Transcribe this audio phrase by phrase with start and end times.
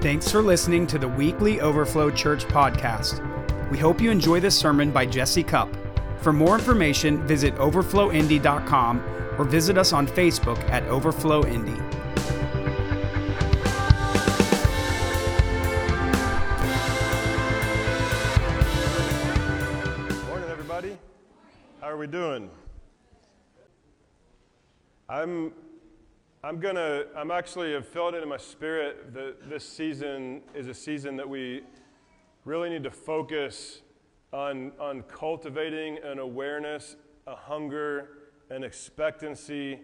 [0.00, 3.20] Thanks for listening to the weekly Overflow Church podcast.
[3.68, 5.68] We hope you enjoy this sermon by Jesse Cupp.
[6.20, 9.02] For more information, visit overflowindy.com
[9.38, 11.72] or visit us on Facebook at Overflow Indy.
[20.28, 20.96] Morning, everybody.
[21.80, 22.48] How are we doing?
[25.08, 25.52] I'm,
[26.44, 30.74] I'm gonna, I'm actually have felt it in my spirit that this season is a
[30.74, 31.62] season that we
[32.44, 33.82] really need to focus
[34.32, 36.94] on, on cultivating an awareness,
[37.26, 38.10] a hunger,
[38.50, 39.80] an expectancy,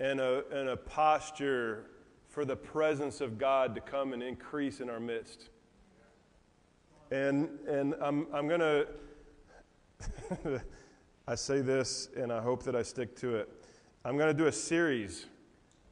[0.00, 1.90] and a, and a posture
[2.26, 5.50] for the presence of God to come and increase in our midst.
[7.10, 8.88] And, and I'm, I'm to,
[11.28, 13.50] I say this and I hope that I stick to it.
[14.06, 15.26] I'm going to do a series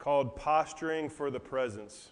[0.01, 2.09] called Posturing for the Presence.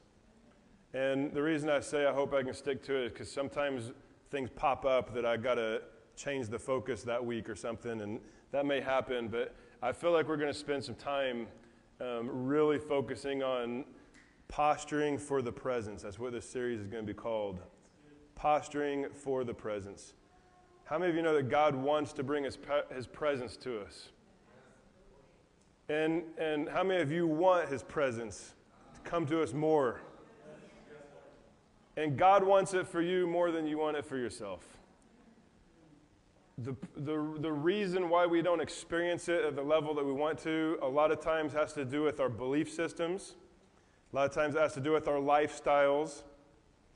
[0.92, 3.93] And the reason I say I hope I can stick to it is because sometimes
[4.30, 5.80] things pop up that I got to
[6.15, 8.21] change the focus that week or something, and
[8.52, 9.29] that may happen.
[9.29, 11.46] But I feel like we're going to spend some time
[11.99, 13.87] um, really focusing on
[14.49, 16.02] posturing for the presence.
[16.02, 17.60] That's what this series is going to be called
[18.34, 20.12] posturing for the presence.
[20.84, 22.59] How many of you know that God wants to bring his,
[22.95, 24.10] his presence to us?
[25.88, 28.54] And, and how many of you want his presence
[28.94, 30.00] to come to us more?
[31.96, 34.64] And God wants it for you more than you want it for yourself.
[36.59, 40.38] The, the, the reason why we don't experience it at the level that we want
[40.40, 43.36] to, a lot of times has to do with our belief systems.
[44.12, 46.22] A lot of times it has to do with our lifestyles.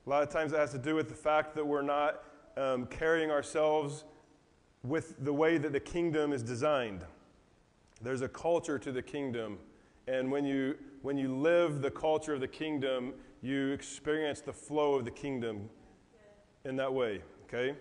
[0.07, 2.23] A lot of times it has to do with the fact that we're not
[2.57, 4.05] um, carrying ourselves
[4.83, 7.05] with the way that the kingdom is designed.
[8.03, 9.59] There's a culture to the kingdom,
[10.09, 14.95] and when you, when you live the culture of the kingdom, you experience the flow
[14.95, 15.69] of the kingdom
[16.65, 17.77] in that way, okay?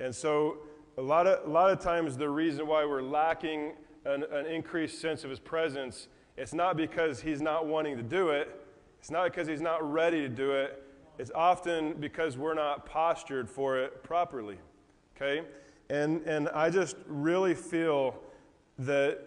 [0.00, 0.58] And so,
[0.96, 3.72] a lot of, a lot of times, the reason why we're lacking
[4.04, 8.30] an, an increased sense of his presence, it's not because he's not wanting to do
[8.30, 8.60] it,
[9.00, 10.82] it's not because he's not ready to do it,
[11.18, 14.58] it's often because we're not postured for it properly.
[15.16, 15.42] Okay?
[15.90, 18.16] And, and I just really feel
[18.78, 19.20] that,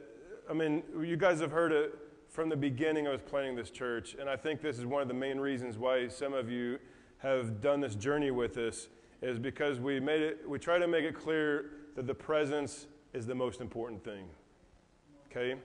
[0.49, 1.93] I mean, you guys have heard it
[2.29, 5.09] from the beginning I was planning this church, and I think this is one of
[5.09, 6.79] the main reasons why some of you
[7.17, 8.87] have done this journey with us,
[9.21, 13.25] is because we made it, we try to make it clear that the presence is
[13.25, 14.25] the most important thing.
[15.29, 15.55] Okay?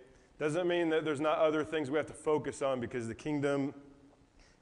[0.40, 3.74] Doesn't mean that there's not other things we have to focus on because the kingdom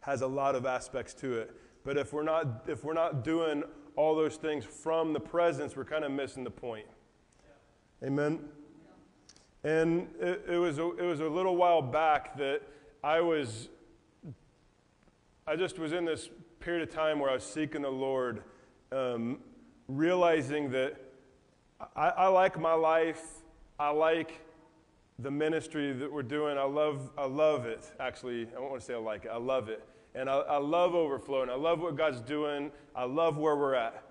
[0.00, 1.54] has a lot of aspects to it.
[1.84, 3.62] But if we're not, if we're not doing
[3.96, 6.86] all those things from the presence, we're kind of missing the point.
[8.02, 8.40] Amen?
[9.62, 12.62] And it, it, was a, it was a little while back that
[13.04, 13.68] I was,
[15.46, 18.42] I just was in this period of time where I was seeking the Lord,
[18.92, 19.38] um,
[19.88, 20.96] realizing that
[21.94, 23.22] I, I like my life,
[23.78, 24.40] I like
[25.18, 26.56] the ministry that we're doing.
[26.56, 28.42] I love, I love it, actually.
[28.42, 29.84] I don't want to say I like it, I love it.
[30.14, 32.72] And I, I love overflow, and I love what God's doing.
[32.96, 34.02] I love where we're at.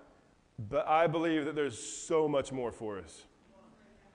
[0.68, 3.24] But I believe that there's so much more for us.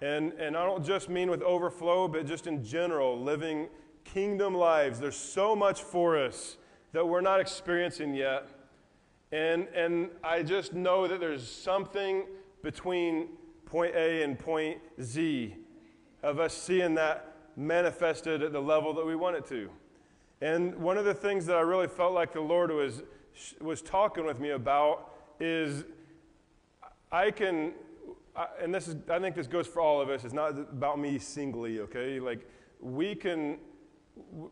[0.02, 3.68] And, and I don't just mean with overflow, but just in general, living
[4.04, 5.00] kingdom lives.
[5.00, 6.58] There's so much for us
[6.92, 8.48] that we're not experiencing yet.
[9.32, 12.26] And, and I just know that there's something
[12.62, 13.30] between
[13.66, 15.56] point A and point Z
[16.24, 19.70] of us seeing that manifested at the level that we want it to.
[20.42, 23.04] And one of the things that I really felt like the Lord was,
[23.62, 25.84] was talking with me about is
[27.12, 27.74] I can,
[28.62, 30.24] and this is, I think this goes for all of us.
[30.24, 32.20] It's not about me singly, okay?
[32.20, 32.48] Like,
[32.80, 33.58] we can,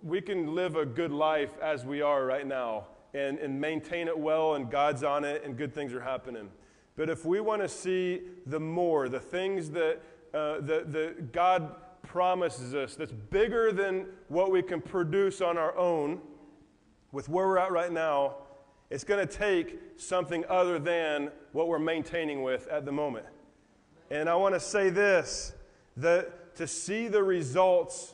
[0.01, 4.17] we can live a good life as we are right now and, and maintain it
[4.17, 6.49] well, and God's on it, and good things are happening.
[6.95, 9.99] But if we want to see the more, the things that,
[10.33, 15.75] uh, that, that God promises us that's bigger than what we can produce on our
[15.77, 16.21] own
[17.11, 18.35] with where we're at right now,
[18.89, 23.25] it's going to take something other than what we're maintaining with at the moment.
[24.13, 25.53] And I want to say this
[25.97, 28.13] that to see the results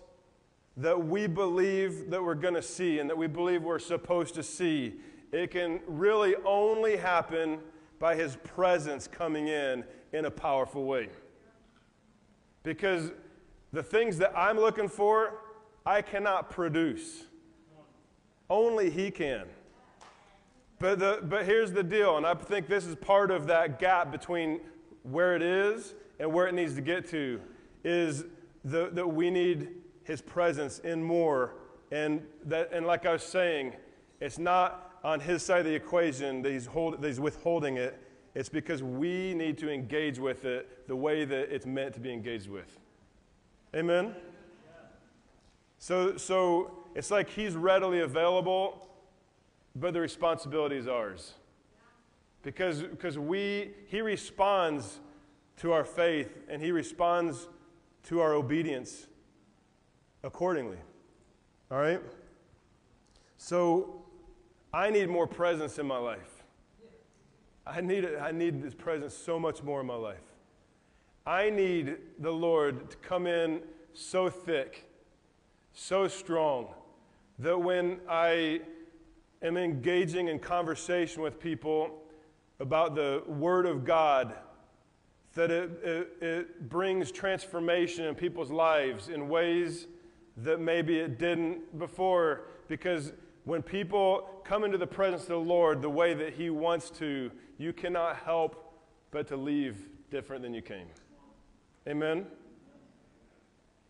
[0.77, 4.43] that we believe that we're going to see and that we believe we're supposed to
[4.43, 4.93] see,
[5.33, 7.59] it can really only happen
[7.99, 11.09] by His presence coming in in a powerful way.
[12.63, 13.11] Because
[13.73, 15.41] the things that I'm looking for,
[15.85, 17.25] I cannot produce.
[18.49, 19.47] Only He can.
[20.79, 24.13] But, the, but here's the deal, and I think this is part of that gap
[24.13, 24.61] between
[25.03, 27.39] where it is and where it needs to get to,
[27.83, 28.25] is
[28.63, 29.69] the, that we need
[30.03, 31.55] His presence in more.
[31.91, 33.73] And, that, and like I was saying,
[34.19, 37.99] it's not on his side of the equation that he's, hold, that he's withholding it.
[38.35, 42.11] It's because we need to engage with it the way that it's meant to be
[42.11, 42.77] engaged with.
[43.75, 44.15] Amen?
[45.77, 48.87] So, so it's like he's readily available,
[49.75, 51.33] but the responsibility is ours.
[52.41, 54.99] Because, because we, he responds
[55.57, 57.47] to our faith and he responds
[58.03, 59.07] to our obedience
[60.23, 60.77] accordingly.
[61.69, 62.01] All right?
[63.37, 64.03] So
[64.73, 66.43] I need more presence in my life.
[67.65, 70.17] I need, I need His presence so much more in my life.
[71.25, 73.61] I need the Lord to come in
[73.93, 74.89] so thick,
[75.73, 76.73] so strong,
[77.37, 78.61] that when I
[79.41, 82.01] am engaging in conversation with people
[82.59, 84.35] about the Word of God,
[85.33, 89.87] that it, it, it brings transformation in people's lives in ways
[90.37, 92.47] that maybe it didn't before.
[92.67, 93.13] Because
[93.45, 97.31] when people come into the presence of the Lord the way that He wants to,
[97.57, 98.73] you cannot help
[99.11, 100.87] but to leave different than you came.
[101.87, 102.25] Amen?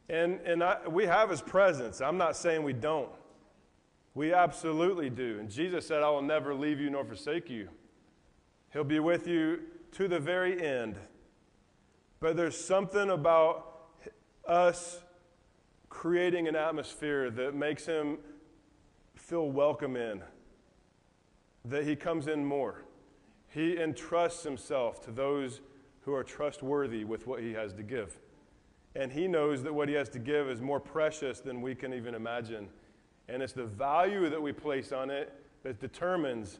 [0.09, 2.01] And, and I, we have His presence.
[2.01, 3.09] I'm not saying we don't.
[4.15, 5.37] We absolutely do.
[5.39, 7.69] And Jesus said, I will never leave you nor forsake you.
[8.71, 9.61] He'll be with you
[9.93, 10.95] to the very end.
[12.19, 13.65] But there's something about
[14.47, 14.99] us
[15.89, 18.17] creating an atmosphere that makes him
[19.15, 20.21] feel welcome in,
[21.65, 22.83] that he comes in more.
[23.47, 25.61] He entrusts himself to those
[26.01, 28.19] who are trustworthy with what he has to give.
[28.95, 31.93] And he knows that what he has to give is more precious than we can
[31.93, 32.69] even imagine.
[33.27, 35.33] And it's the value that we place on it
[35.63, 36.59] that determines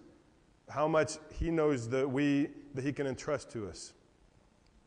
[0.70, 3.94] how much he knows that we that he can entrust to us.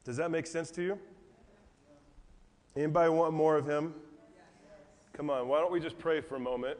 [0.05, 0.99] Does that make sense to you?
[2.77, 3.95] Anybody want more of him?
[5.13, 6.79] Come on, why don't we just pray for a moment?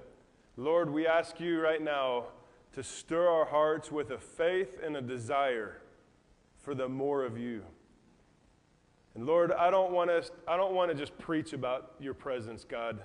[0.57, 2.27] Lord, we ask you right now
[2.73, 5.83] to stir our hearts with a faith and a desire
[6.61, 7.63] for the more of you.
[9.15, 12.65] And Lord, I don't want us I don't want to just preach about your presence,
[12.65, 13.01] God.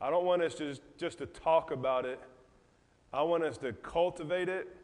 [0.00, 2.20] I don't want us just, just to talk about it.
[3.12, 4.75] I want us to cultivate it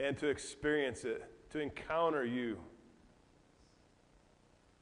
[0.00, 2.58] and to experience it, to encounter you.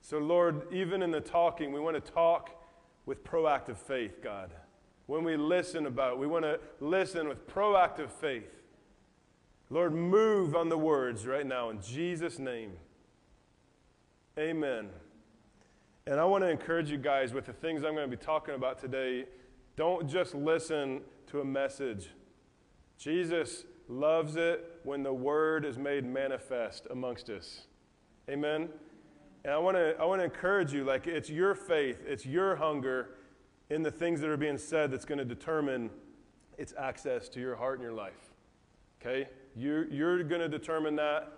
[0.01, 2.51] So, Lord, even in the talking, we want to talk
[3.07, 4.53] with proactive faith, God.
[5.07, 8.51] When we listen about it, we want to listen with proactive faith.
[9.71, 12.73] Lord, move on the words right now in Jesus' name.
[14.39, 14.89] Amen.
[16.07, 18.55] And I want to encourage you guys with the things I'm going to be talking
[18.55, 19.27] about today.
[19.77, 22.11] Don't just listen to a message.
[22.99, 27.63] Jesus loves it when the word is made manifest amongst us.
[28.29, 28.69] Amen.
[29.45, 32.57] And I want to I want to encourage you like it's your faith, it's your
[32.57, 33.11] hunger
[33.71, 35.91] in the things that are being said that's going to determine
[36.59, 38.33] its access to your heart and your life.
[39.01, 39.29] Okay?
[39.57, 41.33] You you're going to determine that,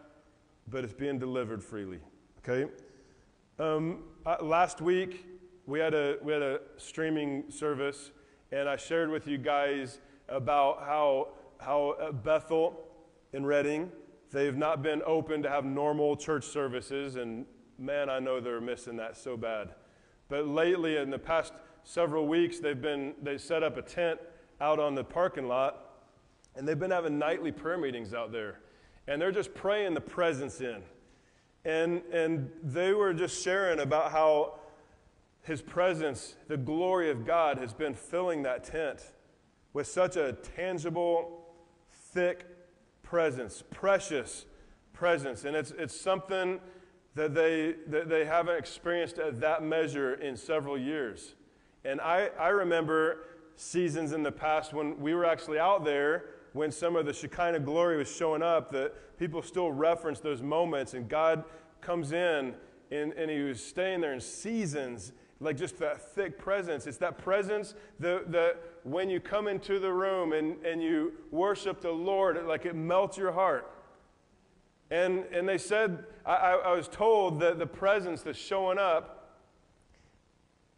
[0.69, 2.01] but it's being delivered freely.
[2.47, 2.71] Okay?
[3.59, 4.03] Um,
[4.43, 5.27] last week
[5.67, 8.11] we had a we had a streaming service,
[8.53, 11.29] and I shared with you guys about how
[11.65, 12.79] how Bethel
[13.33, 13.91] in Redding,
[14.31, 17.47] they've not been open to have normal church services, and
[17.79, 19.71] man, I know they're missing that so bad.
[20.29, 21.53] But lately, in the past
[21.83, 24.21] several weeks, they've been, they set up a tent
[24.61, 26.03] out on the parking lot,
[26.55, 28.61] and they've been having nightly prayer meetings out there.
[29.07, 30.83] And they're just praying the presence in.
[31.65, 34.61] And, and they were just sharing about how
[35.43, 39.13] his presence, the glory of God, has been filling that tent
[39.75, 41.44] with such a tangible,
[42.15, 42.47] thick
[43.03, 44.47] presence, precious
[44.93, 45.45] presence.
[45.45, 46.61] And it's, it's something
[47.17, 51.35] that they, that they haven't experienced at that measure in several years.
[51.85, 56.71] And I, I remember seasons in the past when we were actually out there when
[56.71, 61.09] some of the Shekinah glory was showing up that people still reference those moments and
[61.09, 61.45] God
[61.81, 62.55] comes in
[62.91, 66.87] and, and he was staying there in seasons like just that thick presence.
[66.87, 71.81] It's that presence that, that when you come into the room and, and you worship
[71.81, 73.71] the Lord, it, like it melts your heart.
[74.91, 79.41] And, and they said, I, I was told that the presence that's showing up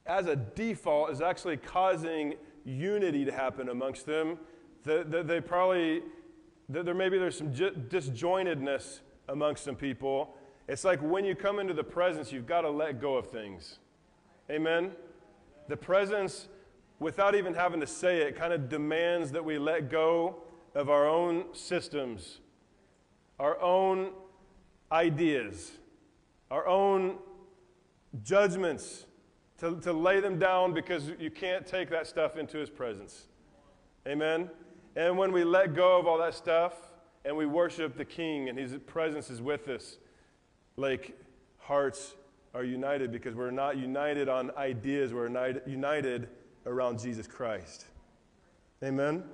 [0.07, 2.35] as a default is actually causing
[2.65, 4.39] unity to happen amongst them.
[4.85, 6.03] That, that they probably,
[6.69, 10.35] that there maybe there's some disjointedness amongst some people.
[10.69, 13.81] It's like when you come into the presence, you've got to let go of things.
[14.51, 14.93] Amen?
[15.69, 16.49] The presence,
[17.01, 20.37] without even having to say it, kind of demands that we let go
[20.75, 22.39] of our own systems
[23.39, 24.13] our own
[24.91, 25.73] ideas,
[26.51, 27.17] our own
[28.23, 29.07] judgments,
[29.59, 33.27] to, to lay them down because you can't take that stuff into His presence.
[34.07, 34.51] Amen?
[34.95, 36.75] And when we let go of all that stuff
[37.25, 39.99] and we worship the King and His presence is with us,
[40.77, 41.19] like
[41.59, 42.15] hearts
[42.57, 45.29] are united because we're not united on ideas, we're
[45.67, 46.29] united
[46.65, 47.85] around Jesus Christ.
[48.83, 49.25] Amen?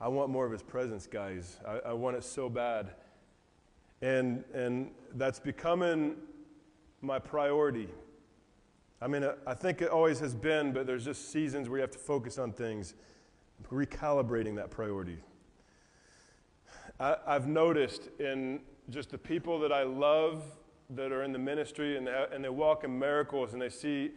[0.00, 1.58] I want more of His presence, guys.
[1.66, 2.92] I, I want it so bad.
[4.00, 6.14] And, and that's becoming
[7.00, 7.88] my priority.
[9.02, 11.82] I mean, uh, I think it always has been, but there's just seasons where you
[11.82, 12.94] have to focus on things,
[13.72, 15.18] recalibrating that priority.
[17.00, 20.44] I, have noticed in just the people that I love
[20.90, 24.12] that are in the ministry and they, and they walk in miracles and they see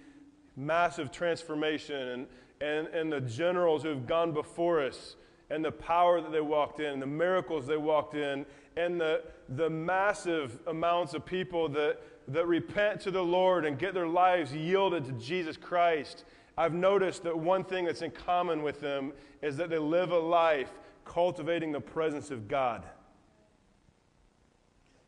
[0.56, 2.28] massive transformation and,
[2.62, 5.16] and, and the generals who have gone before us
[5.50, 8.46] and the power that they walked in, and the miracles they walked in,
[8.78, 13.96] and the, the massive amounts of people that, that repent to the Lord and get
[13.96, 16.24] their lives yielded to Jesus Christ.
[16.56, 20.20] I've noticed that one thing that's in common with them is that they live a
[20.20, 20.70] life
[21.04, 22.84] cultivating the presence of God.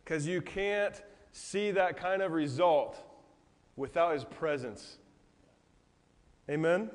[0.04, 1.00] Because you can't
[1.32, 2.98] see that kind of result
[3.76, 4.98] without His presence.
[6.50, 6.90] Amen?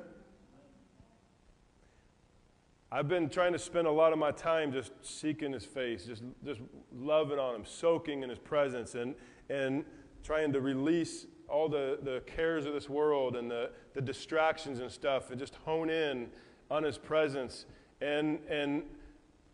[2.89, 6.23] I've been trying to spend a lot of my time just seeking his face, just,
[6.45, 6.61] just
[6.95, 9.13] loving on him, soaking in his presence, and,
[9.49, 9.83] and
[10.23, 14.89] trying to release all the, the cares of this world and the, the distractions and
[14.89, 16.29] stuff, and just hone in
[16.71, 17.65] on his presence.
[17.99, 18.83] And, and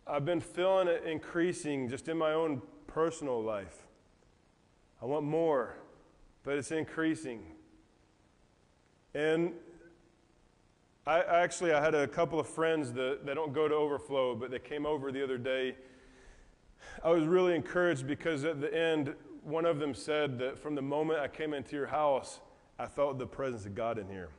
[0.06, 3.83] I've been feeling it increasing just in my own personal life.
[5.04, 5.76] I want more,
[6.44, 7.42] but it's increasing.
[9.12, 9.52] And
[11.06, 14.58] I actually I had a couple of friends that, don't go to Overflow, but they
[14.58, 15.76] came over the other day.
[17.04, 20.80] I was really encouraged because at the end, one of them said that from the
[20.80, 22.40] moment I came into your house,
[22.78, 24.30] I felt the presence of God in here.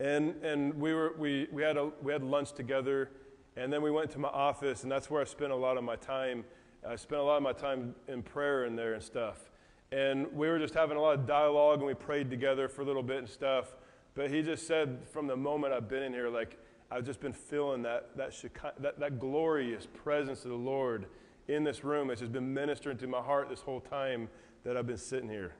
[0.00, 3.10] And, and we, were, we, we, had a, we had lunch together,
[3.56, 5.84] and then we went to my office, and that's where I spent a lot of
[5.84, 6.44] my time.
[6.88, 9.50] I spent a lot of my time in prayer in there and stuff.
[9.92, 12.84] And we were just having a lot of dialogue, and we prayed together for a
[12.84, 13.74] little bit and stuff.
[14.14, 16.58] But he just said, from the moment I've been in here, like,
[16.90, 18.32] I've just been feeling that, that,
[18.80, 21.06] that, that glorious presence of the Lord
[21.48, 22.10] in this room.
[22.10, 24.28] It's just been ministering to my heart this whole time
[24.64, 25.54] that I've been sitting here.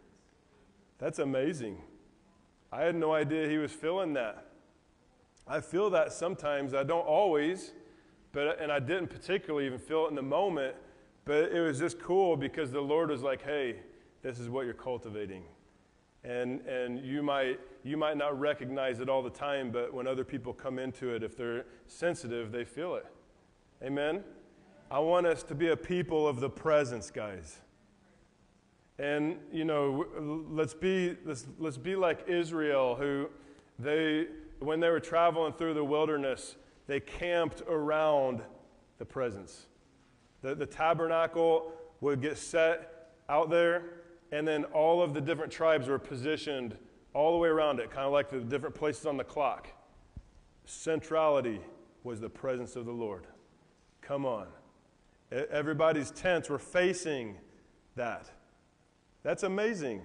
[0.98, 1.78] That's amazing.
[2.72, 4.46] I had no idea he was feeling that.
[5.46, 6.74] I feel that sometimes.
[6.74, 7.72] I don't always,
[8.32, 10.76] but and I didn't particularly even feel it in the moment.
[11.30, 13.76] But it was just cool because the Lord was like, "Hey,
[14.20, 15.44] this is what you're cultivating,"
[16.24, 20.24] and and you might you might not recognize it all the time, but when other
[20.24, 23.06] people come into it, if they're sensitive, they feel it.
[23.80, 24.24] Amen?
[24.90, 27.58] I want us to be a people of the presence, guys.
[28.98, 30.08] And, you know,
[30.50, 33.28] let's be, let's, let's be like Israel, who
[33.78, 34.26] they,
[34.58, 36.56] when they were traveling through the wilderness,
[36.88, 38.42] they camped around
[38.98, 39.68] the presence.
[40.42, 43.84] The, the tabernacle would get set out there,
[44.32, 46.76] and then all of the different tribes were positioned
[47.14, 49.68] all the way around it, kind of like the different places on the clock.
[50.64, 51.60] Centrality
[52.04, 53.26] was the presence of the Lord.
[54.00, 54.46] Come on.
[55.30, 57.36] Everybody's tents were facing
[57.96, 58.30] that.
[59.22, 60.02] That's amazing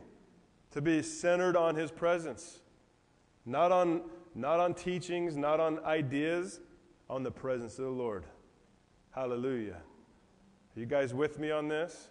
[0.71, 2.59] to be centered on his presence.
[3.45, 4.03] Not on,
[4.35, 6.59] not on teachings, not on ideas,
[7.09, 8.25] on the presence of the Lord.
[9.11, 9.77] Hallelujah.
[10.75, 12.09] Are you guys with me on this?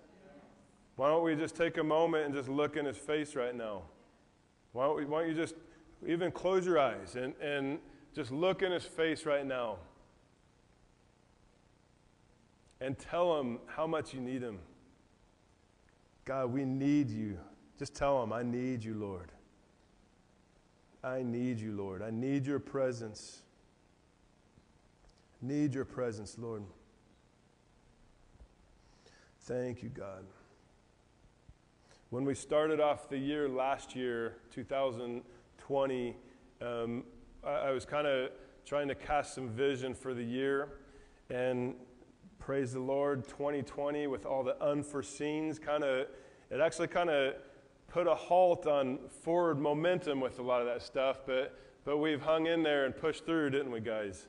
[0.97, 3.83] Why don't we just take a moment and just look in his face right now?
[4.73, 5.54] Why don't, we, why don't you just
[6.06, 7.78] even close your eyes and, and
[8.14, 9.76] just look in his face right now
[12.80, 14.59] and tell him how much you need him.
[16.25, 17.38] God, we need you.
[17.78, 19.33] Just tell him, I need you, Lord.
[21.02, 22.02] I need you, Lord.
[22.02, 23.42] I need your presence.
[25.42, 26.62] Need your presence, Lord.
[29.46, 30.24] Thank you, God.
[32.08, 36.16] When we started off the year last year, 2020,
[36.62, 37.04] um,
[37.44, 38.30] I, I was kind of
[38.64, 40.78] trying to cast some vision for the year.
[41.28, 41.74] And
[42.38, 46.06] praise the Lord, 2020 with all the unforeseens kind of,
[46.50, 47.34] it actually kind of
[47.88, 51.18] put a halt on forward momentum with a lot of that stuff.
[51.26, 54.26] But, but we've hung in there and pushed through, didn't we, guys?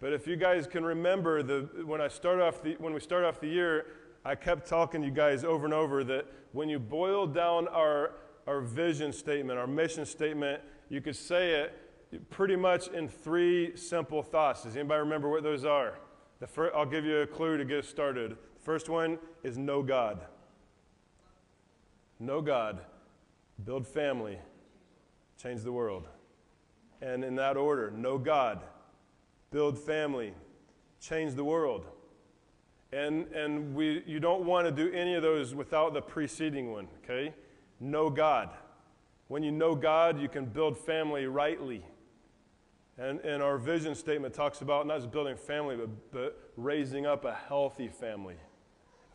[0.00, 3.24] But if you guys can remember, the, when, I start off the, when we start
[3.24, 3.86] off the year,
[4.24, 8.12] I kept talking to you guys over and over that when you boil down our,
[8.46, 14.22] our vision statement, our mission statement, you could say it pretty much in three simple
[14.22, 14.62] thoughts.
[14.62, 15.98] Does anybody remember what those are?
[16.40, 18.32] The I'll give you a clue to get started.
[18.32, 20.20] The first one is know God.
[22.20, 22.80] Know God,
[23.64, 24.38] build family,
[25.40, 26.06] change the world.
[27.02, 28.62] And in that order, know God,
[29.50, 30.32] build family,
[31.00, 31.86] change the world.
[32.94, 36.86] And, and we, you don't want to do any of those without the preceding one,
[37.02, 37.34] okay?
[37.80, 38.50] Know God.
[39.26, 41.84] When you know God, you can build family rightly.
[42.96, 47.24] And, and our vision statement talks about not just building family, but, but raising up
[47.24, 48.36] a healthy family,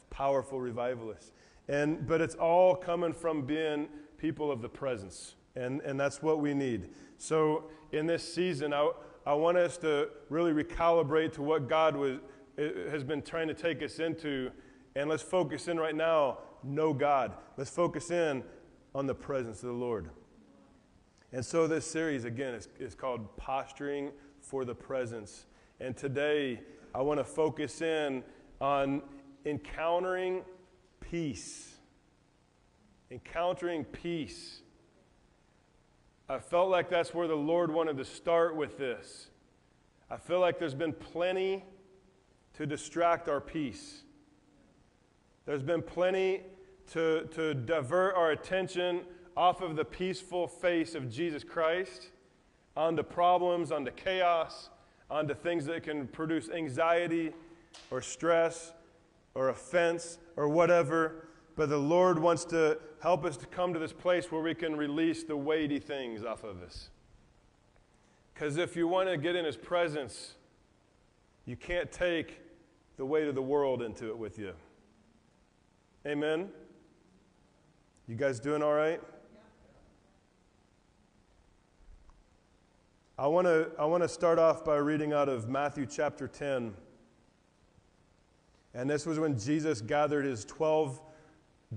[0.09, 1.31] powerful revivalists.
[1.69, 5.35] And, but it's all coming from being people of the presence.
[5.55, 6.89] And, and that's what we need.
[7.17, 8.91] So in this season, I,
[9.25, 12.19] I want us to really recalibrate to what God was,
[12.91, 14.51] has been trying to take us into.
[14.95, 17.33] And let's focus in right now, know God.
[17.57, 18.43] Let's focus in
[18.93, 20.09] on the presence of the Lord.
[21.31, 24.11] And so this series, again, is, is called Posturing
[24.41, 25.45] for the Presence.
[25.79, 26.61] And today,
[26.93, 28.23] I want to focus in
[28.59, 29.03] on
[29.45, 30.41] encountering
[30.99, 31.75] peace.
[33.11, 34.61] Encountering peace.
[36.27, 39.29] I felt like that's where the Lord wanted to start with this.
[40.11, 41.63] I feel like there's been plenty
[42.59, 44.03] to distract our peace.
[45.45, 46.41] There's been plenty
[46.91, 49.03] to, to divert our attention
[49.37, 52.07] off of the peaceful face of Jesus Christ
[52.75, 54.71] onto problems, onto chaos,
[55.09, 57.31] onto things that can produce anxiety
[57.91, 58.73] or stress
[59.35, 61.29] or offense or whatever.
[61.55, 64.75] But the Lord wants to help us to come to this place where we can
[64.75, 66.89] release the weighty things off of us.
[68.33, 70.35] Because if you want to get in His presence,
[71.45, 72.48] you can't take
[72.99, 74.51] the weight of the world into it with you.
[76.05, 76.49] Amen?
[78.09, 78.99] You guys doing all right?
[83.17, 86.73] I want to I want to start off by reading out of Matthew chapter 10.
[88.73, 90.99] And this was when Jesus gathered his 12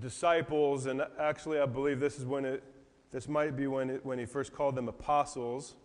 [0.00, 2.64] disciples and actually I believe this is when it
[3.12, 5.76] this might be when it, when he first called them apostles.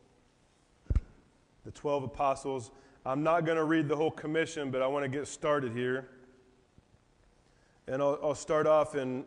[1.64, 2.72] The 12 apostles.
[3.08, 6.10] I'm not going to read the whole commission, but I want to get started here.
[7.88, 9.24] And I'll, I'll start off in,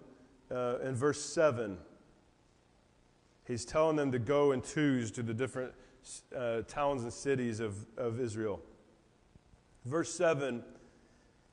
[0.50, 1.78] uh, in verse 7.
[3.46, 5.72] He's telling them to go in twos to the different
[6.37, 8.61] uh, towns and cities of, of Israel.
[9.87, 10.62] Verse 7,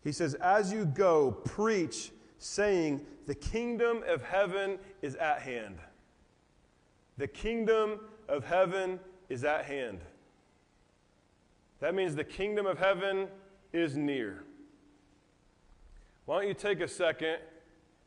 [0.03, 5.77] he says, As you go, preach, saying, The kingdom of heaven is at hand.
[7.15, 8.99] The kingdom of heaven
[9.29, 10.01] is at hand.
[11.79, 13.27] That means the kingdom of heaven
[13.71, 14.43] is near.
[16.25, 17.37] Why don't you take a second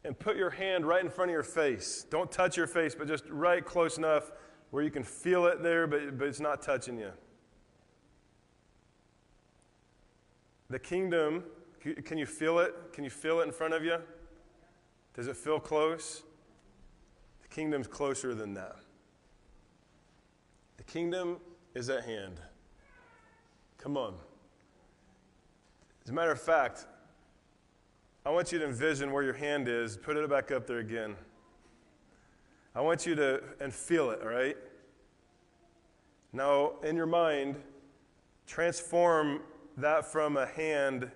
[0.04, 2.04] and put your hand right in front of your face?
[2.10, 4.32] Don't touch your face, but just right close enough
[4.70, 7.10] where you can feel it there, but, but it's not touching you.
[10.68, 11.44] The kingdom,
[12.04, 12.74] can you feel it?
[12.92, 13.96] Can you feel it in front of you?
[15.14, 16.22] Does it feel close?
[17.42, 18.76] The kingdom's closer than that.
[20.76, 21.38] The kingdom
[21.74, 22.40] is at hand.
[23.80, 24.14] Come on.
[26.04, 26.86] As a matter of fact,
[28.26, 29.96] I want you to envision where your hand is.
[29.96, 31.16] Put it back up there again.
[32.74, 34.56] I want you to and feel it, all right?
[36.34, 37.56] Now, in your mind,
[38.46, 39.40] transform
[39.78, 41.10] that from a hand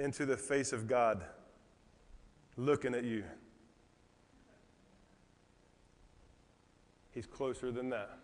[0.00, 1.22] into the face of God
[2.56, 3.22] looking at you.
[7.12, 8.18] He's closer than that.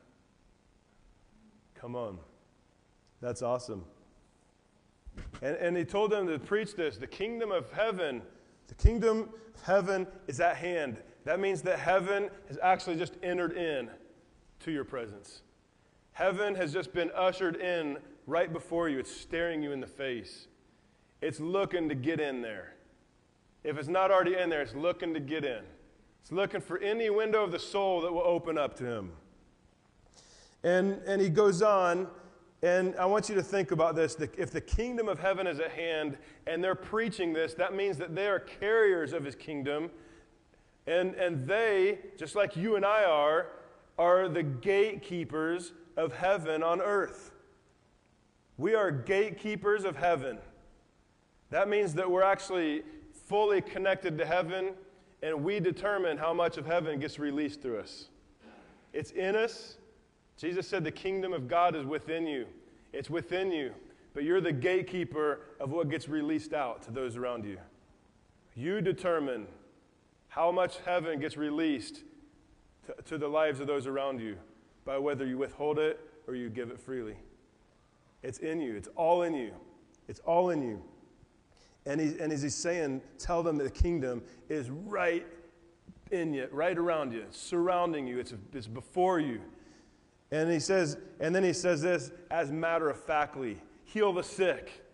[1.76, 2.18] Come on.
[3.20, 3.84] That's awesome.
[5.42, 8.22] And, and he told them to preach this the kingdom of heaven,
[8.68, 10.98] the kingdom of heaven is at hand.
[11.24, 13.90] That means that heaven has actually just entered in
[14.60, 15.42] to your presence.
[16.12, 18.98] Heaven has just been ushered in right before you.
[18.98, 20.48] It's staring you in the face.
[21.20, 22.74] It's looking to get in there.
[23.64, 25.62] If it's not already in there, it's looking to get in.
[26.22, 29.12] It's looking for any window of the soul that will open up to him.
[30.62, 32.08] And, and he goes on,
[32.62, 34.16] and I want you to think about this.
[34.36, 38.14] If the kingdom of heaven is at hand and they're preaching this, that means that
[38.14, 39.90] they are carriers of his kingdom
[40.86, 43.46] and, and they, just like you and I are,
[43.98, 47.32] are the gatekeepers of heaven on earth.
[48.56, 50.38] We are gatekeepers of heaven.
[51.50, 54.70] That means that we're actually fully connected to heaven,
[55.22, 58.08] and we determine how much of heaven gets released through us.
[58.92, 59.76] It's in us.
[60.40, 62.46] Jesus said the kingdom of God is within you.
[62.94, 63.74] It's within you,
[64.14, 67.58] but you're the gatekeeper of what gets released out to those around you.
[68.54, 69.46] You determine
[70.28, 72.04] how much heaven gets released
[72.86, 74.38] to, to the lives of those around you
[74.86, 77.16] by whether you withhold it or you give it freely.
[78.22, 79.52] It's in you, it's all in you.
[80.08, 80.82] It's all in you.
[81.84, 85.26] And, he, and as he's saying, tell them that the kingdom is right
[86.10, 89.40] in you, right around you, surrounding you, it's, it's before you.
[90.30, 93.58] And he says, and then he says this as matter of factly.
[93.84, 94.84] heal the sick.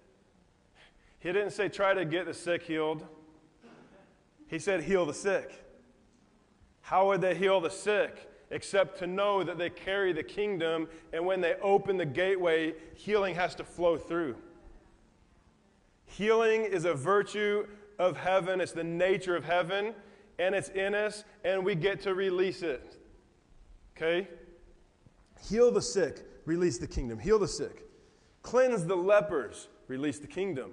[1.18, 3.06] He didn't say try to get the sick healed.
[4.48, 5.64] He said heal the sick.
[6.80, 8.30] How would they heal the sick?
[8.50, 13.34] Except to know that they carry the kingdom, and when they open the gateway, healing
[13.34, 14.36] has to flow through.
[16.04, 17.66] Healing is a virtue
[17.98, 19.94] of heaven, it's the nature of heaven,
[20.38, 22.96] and it's in us, and we get to release it.
[23.96, 24.28] Okay?
[25.42, 27.18] Heal the sick, release the kingdom.
[27.18, 27.84] Heal the sick.
[28.42, 30.72] Cleanse the lepers, release the kingdom.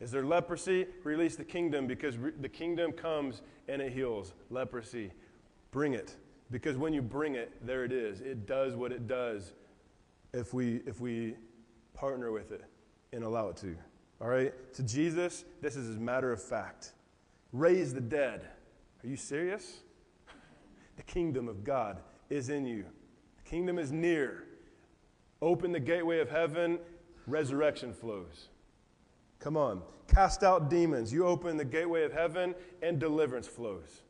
[0.00, 0.86] Is there leprosy?
[1.02, 5.12] Release the kingdom because re- the kingdom comes and it heals leprosy.
[5.70, 6.16] Bring it.
[6.50, 8.20] Because when you bring it, there it is.
[8.20, 9.52] It does what it does
[10.32, 11.36] if we, if we
[11.94, 12.64] partner with it
[13.12, 13.76] and allow it to.
[14.20, 14.52] All right?
[14.74, 16.92] To Jesus, this is a matter of fact.
[17.52, 18.48] Raise the dead.
[19.02, 19.80] Are you serious?
[20.96, 21.98] The kingdom of God
[22.30, 22.84] is in you,
[23.44, 24.44] kingdom is near.
[25.42, 26.78] Open the gateway of heaven,
[27.26, 28.48] resurrection flows.
[29.38, 29.82] Come on.
[30.08, 31.12] Cast out demons.
[31.12, 34.02] You open the gateway of heaven, and deliverance flows.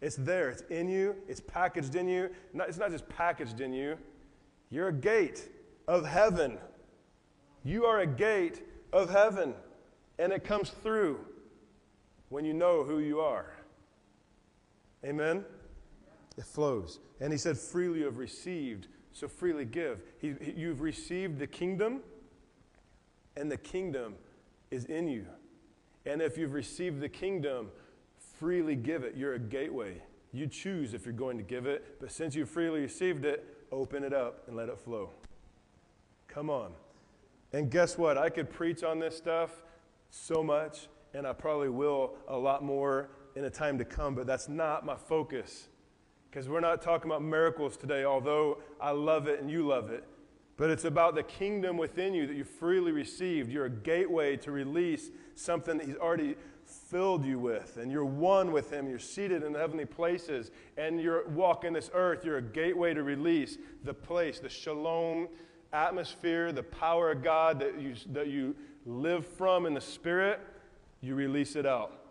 [0.00, 2.28] It's there, it's in you, it's packaged in you.
[2.54, 3.96] it's not just packaged in you,
[4.68, 5.48] you're a gate
[5.86, 6.58] of heaven.
[7.62, 9.54] You are a gate of heaven,
[10.18, 11.20] and it comes through
[12.30, 13.54] when you know who you are.
[15.04, 15.44] Amen?
[16.36, 17.00] It flows.
[17.20, 20.02] And he said, freely you have received, so freely give.
[20.18, 22.00] He, he, you've received the kingdom,
[23.36, 24.14] and the kingdom
[24.70, 25.26] is in you.
[26.06, 27.68] And if you've received the kingdom,
[28.38, 29.14] freely give it.
[29.16, 30.02] You're a gateway.
[30.32, 34.02] You choose if you're going to give it, but since you freely received it, open
[34.02, 35.10] it up and let it flow.
[36.26, 36.72] Come on.
[37.52, 38.16] And guess what?
[38.16, 39.62] I could preach on this stuff
[40.10, 44.26] so much, and I probably will a lot more in a time to come, but
[44.26, 45.68] that's not my focus.
[46.32, 50.02] Because we're not talking about miracles today, although I love it and you love it.
[50.56, 53.50] But it's about the kingdom within you that you freely received.
[53.50, 57.76] You're a gateway to release something that He's already filled you with.
[57.76, 58.88] And you're one with Him.
[58.88, 60.50] You're seated in heavenly places.
[60.78, 62.24] And you're walking this earth.
[62.24, 65.28] You're a gateway to release the place, the shalom
[65.74, 70.40] atmosphere, the power of God that you, that you live from in the Spirit.
[71.02, 72.04] You release it out.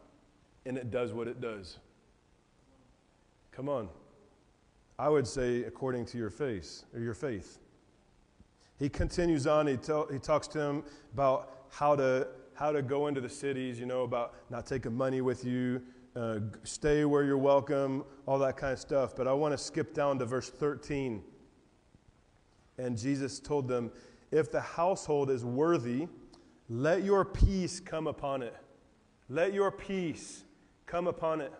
[0.68, 1.80] And it does what it does.
[3.52, 3.90] Come on.
[5.02, 7.58] I would say according to your faith or your faith.
[8.78, 13.08] He continues on, he, tell, he talks to him about how to, how to go
[13.08, 15.82] into the cities, you know, about not taking money with you,
[16.16, 19.16] uh, stay where you're welcome, all that kind of stuff.
[19.16, 21.24] But I want to skip down to verse 13.
[22.78, 23.92] And Jesus told them,
[24.30, 26.10] If the household is worthy,
[26.70, 28.56] let your peace come upon it.
[29.30, 30.44] Let your peace
[30.86, 31.54] come upon it.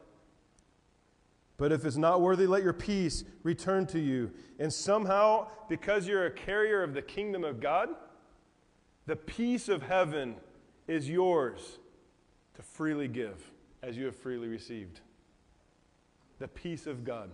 [1.62, 4.32] But if it's not worthy, let your peace return to you.
[4.58, 7.90] And somehow, because you're a carrier of the kingdom of God,
[9.06, 10.38] the peace of heaven
[10.88, 11.78] is yours
[12.56, 13.52] to freely give
[13.84, 15.02] as you have freely received.
[16.40, 17.30] The peace of God.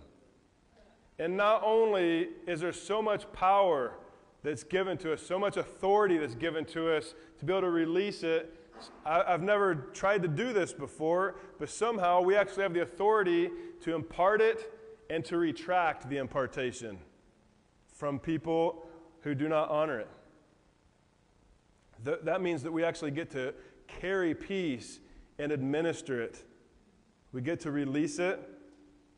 [1.18, 3.94] And not only is there so much power
[4.42, 7.70] that's given to us, so much authority that's given to us to be able to
[7.70, 8.57] release it.
[9.04, 13.50] I, have never tried to do this before, but somehow we actually have the authority
[13.82, 14.72] to impart it
[15.10, 16.98] and to retract the impartation
[17.94, 18.86] from people
[19.22, 20.08] who do not honor it.
[22.04, 23.54] Th- that means that we actually get to
[23.86, 25.00] carry peace
[25.38, 26.44] and administer it.
[27.32, 28.40] We get to release it,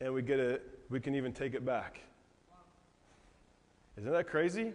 [0.01, 2.01] and we, get to, we can even take it back.
[3.99, 4.73] Isn't that crazy?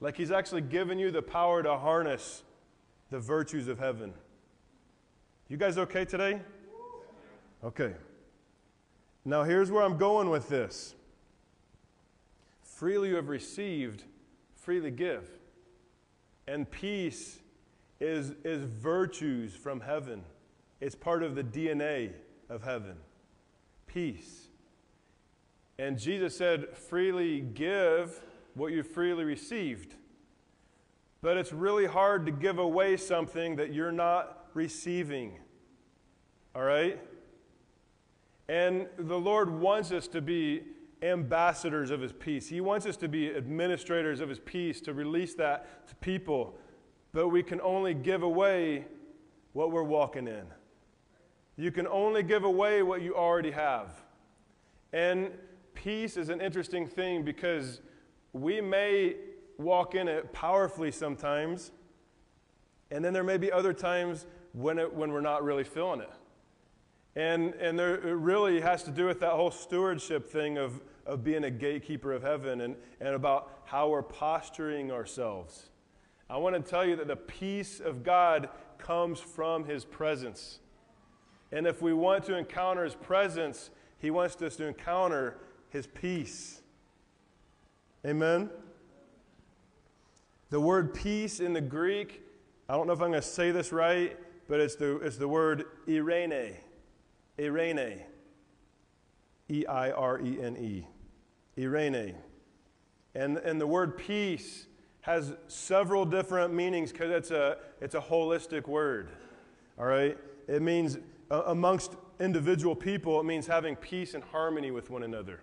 [0.00, 2.42] Like he's actually given you the power to harness
[3.12, 4.14] the virtues of heaven.
[5.48, 6.40] You guys okay today?
[7.62, 7.92] Okay.
[9.26, 10.94] Now, here's where I'm going with this.
[12.62, 14.04] Freely you have received,
[14.56, 15.28] freely give.
[16.48, 17.38] And peace
[18.00, 20.24] is, is virtues from heaven,
[20.80, 22.12] it's part of the DNA
[22.48, 22.96] of heaven.
[23.86, 24.48] Peace.
[25.78, 28.22] And Jesus said, freely give
[28.54, 29.96] what you freely received.
[31.22, 35.38] But it's really hard to give away something that you're not receiving.
[36.54, 37.00] All right?
[38.48, 40.64] And the Lord wants us to be
[41.00, 42.48] ambassadors of His peace.
[42.48, 46.58] He wants us to be administrators of His peace, to release that to people.
[47.12, 48.86] But we can only give away
[49.52, 50.44] what we're walking in.
[51.56, 54.02] You can only give away what you already have.
[54.92, 55.30] And
[55.74, 57.80] peace is an interesting thing because
[58.32, 59.16] we may
[59.58, 61.70] walk in it powerfully sometimes,
[62.90, 66.10] and then there may be other times when, it, when we're not really feeling it.
[67.14, 71.22] And, and there, it really has to do with that whole stewardship thing of, of
[71.22, 75.70] being a gatekeeper of heaven and, and about how we're posturing ourselves.
[76.30, 80.58] I want to tell you that the peace of God comes from his presence.
[81.50, 85.38] And if we want to encounter his presence, he wants us to encounter
[85.68, 86.62] his peace.
[88.06, 88.48] Amen?
[90.52, 92.20] The word peace in the Greek,
[92.68, 95.26] I don't know if I'm going to say this right, but it's the, it's the
[95.26, 96.56] word eirene.
[97.38, 98.02] Eirene.
[99.48, 100.86] E I R E N E.
[101.56, 102.14] Eirene.
[103.14, 104.66] And, and the word peace
[105.00, 109.08] has several different meanings because it's a, it's a holistic word.
[109.78, 110.18] All right?
[110.48, 110.98] It means
[111.30, 115.40] uh, amongst individual people, it means having peace and harmony with one another.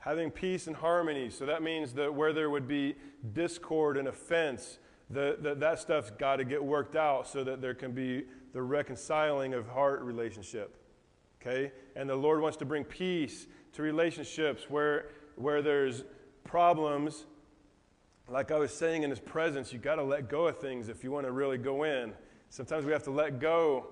[0.00, 1.30] Having peace and harmony.
[1.30, 2.96] So that means that where there would be
[3.32, 7.74] discord and offense, the, the, that stuff's got to get worked out so that there
[7.74, 10.76] can be the reconciling of heart relationship.
[11.40, 11.72] Okay?
[11.96, 16.04] And the Lord wants to bring peace to relationships where, where there's
[16.44, 17.26] problems
[18.30, 21.02] like I was saying in his presence, you got to let go of things if
[21.02, 22.12] you want to really go in.
[22.48, 23.88] Sometimes we have to let go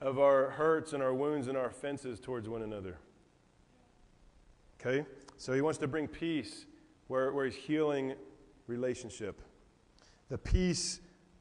[0.00, 2.98] of our hurts and our wounds and our offenses towards one another.
[4.78, 5.06] Okay?
[5.42, 6.66] So he wants to bring peace
[7.08, 8.14] where, where he's healing
[8.68, 9.42] relationship.
[10.28, 11.00] The peace,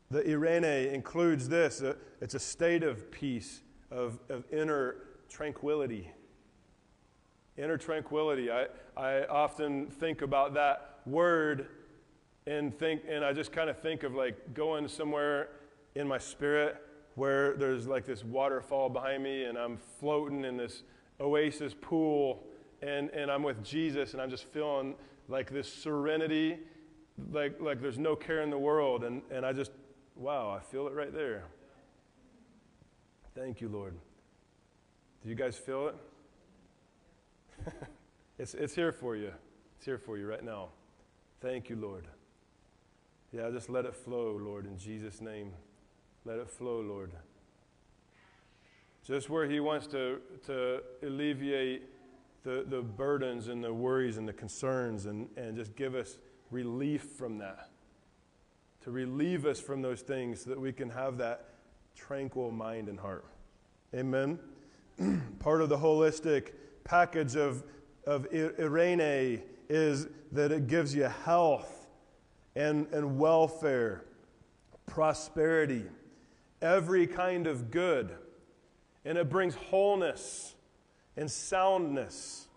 [0.10, 3.62] the eirene, includes this uh, it's a state of peace,
[3.92, 4.96] of, of inner
[5.30, 6.10] tranquility.
[7.58, 8.50] Inner tranquility.
[8.50, 11.68] I, I often think about that word
[12.48, 15.50] and think and I just kind of think of like going somewhere
[15.94, 16.78] in my spirit
[17.14, 20.82] where there's like this waterfall behind me and I'm floating in this
[21.20, 22.48] oasis pool
[22.82, 24.96] and, and I'm with Jesus and I'm just feeling
[25.28, 26.58] like this serenity,
[27.32, 29.04] like, like there's no care in the world.
[29.04, 29.72] And, and I just,
[30.16, 31.44] wow, I feel it right there.
[33.36, 33.94] Thank you, Lord.
[35.24, 35.96] Do you guys feel it?
[38.40, 39.32] it's, it's here for you.
[39.78, 40.70] It's here for you right now.
[41.40, 42.08] Thank you, Lord.
[43.32, 45.54] Yeah, just let it flow, Lord, in Jesus' name.
[46.26, 47.12] Let it flow, Lord.
[49.06, 51.84] Just where He wants to, to alleviate
[52.44, 56.18] the, the burdens and the worries and the concerns and, and just give us
[56.50, 57.70] relief from that.
[58.84, 61.50] To relieve us from those things so that we can have that
[61.96, 63.26] tranquil mind and heart.
[63.94, 64.40] Amen.
[65.40, 67.64] Part of the holistic package of,
[68.08, 71.88] of Eirene is that it gives you health
[72.56, 74.04] and, and welfare,
[74.88, 75.86] prosperity,
[76.62, 78.16] every kind of good.
[79.06, 80.56] And it brings wholeness
[81.18, 82.48] and soundness,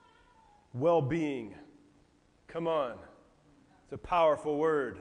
[0.73, 1.55] well being.
[2.49, 2.95] Come on.
[3.85, 4.99] It's a powerful word.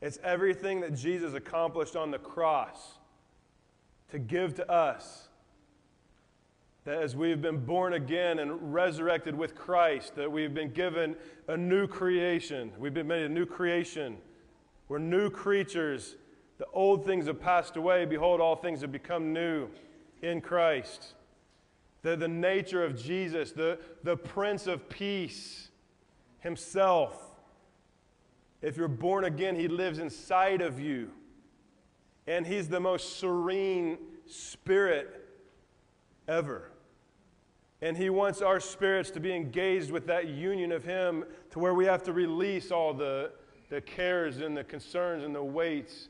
[0.00, 2.98] It's everything that Jesus accomplished on the cross
[4.10, 5.28] to give to us
[6.88, 11.16] that as we've been born again and resurrected with Christ, that we've been given
[11.46, 12.72] a new creation.
[12.78, 14.16] We've been made a new creation.
[14.88, 16.16] We're new creatures.
[16.56, 18.06] The old things have passed away.
[18.06, 19.68] Behold, all things have become new
[20.22, 21.12] in Christ.
[22.02, 25.68] The, the nature of Jesus, the, the Prince of Peace
[26.40, 27.20] Himself.
[28.62, 31.10] If you're born again, He lives inside of you.
[32.26, 35.28] And He's the most serene spirit
[36.28, 36.70] ever.
[37.80, 41.74] And He wants our spirits to be engaged with that union of Him to where
[41.74, 43.32] we have to release all the,
[43.70, 46.08] the cares and the concerns and the weights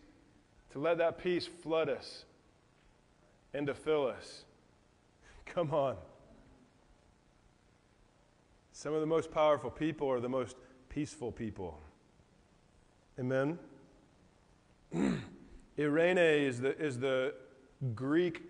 [0.71, 2.25] to let that peace flood us
[3.55, 4.45] and to fill us.
[5.55, 5.97] Come on.
[8.73, 10.57] Some of the most powerful people are the most
[10.89, 11.81] peaceful people.
[13.19, 13.59] Amen?
[15.79, 17.35] Eirene is the, is the
[17.95, 18.43] Greek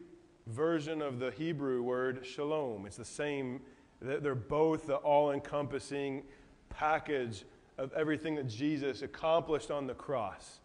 [0.48, 2.84] version of the Hebrew word shalom.
[2.84, 3.60] It's the same,
[4.00, 6.24] they're both the all encompassing
[6.68, 7.44] package
[7.78, 10.60] of everything that Jesus accomplished on the cross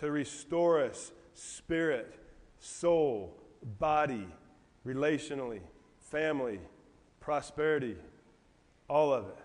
[0.00, 2.18] to restore us spirit,
[2.58, 3.40] soul,
[3.78, 4.26] body,
[4.86, 5.60] relationally,
[5.98, 6.60] family,
[7.20, 7.96] prosperity,
[8.88, 9.38] all of it.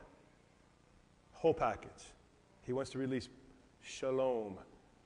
[1.33, 2.13] Whole package.
[2.63, 3.29] He wants to release
[3.81, 4.57] shalom,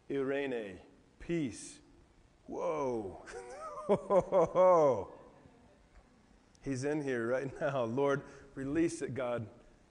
[0.10, 0.78] eirene,
[1.20, 1.80] peace.
[2.48, 3.24] Whoa.
[6.64, 7.84] He's in here right now.
[7.84, 8.22] Lord,
[8.56, 9.46] release it, God,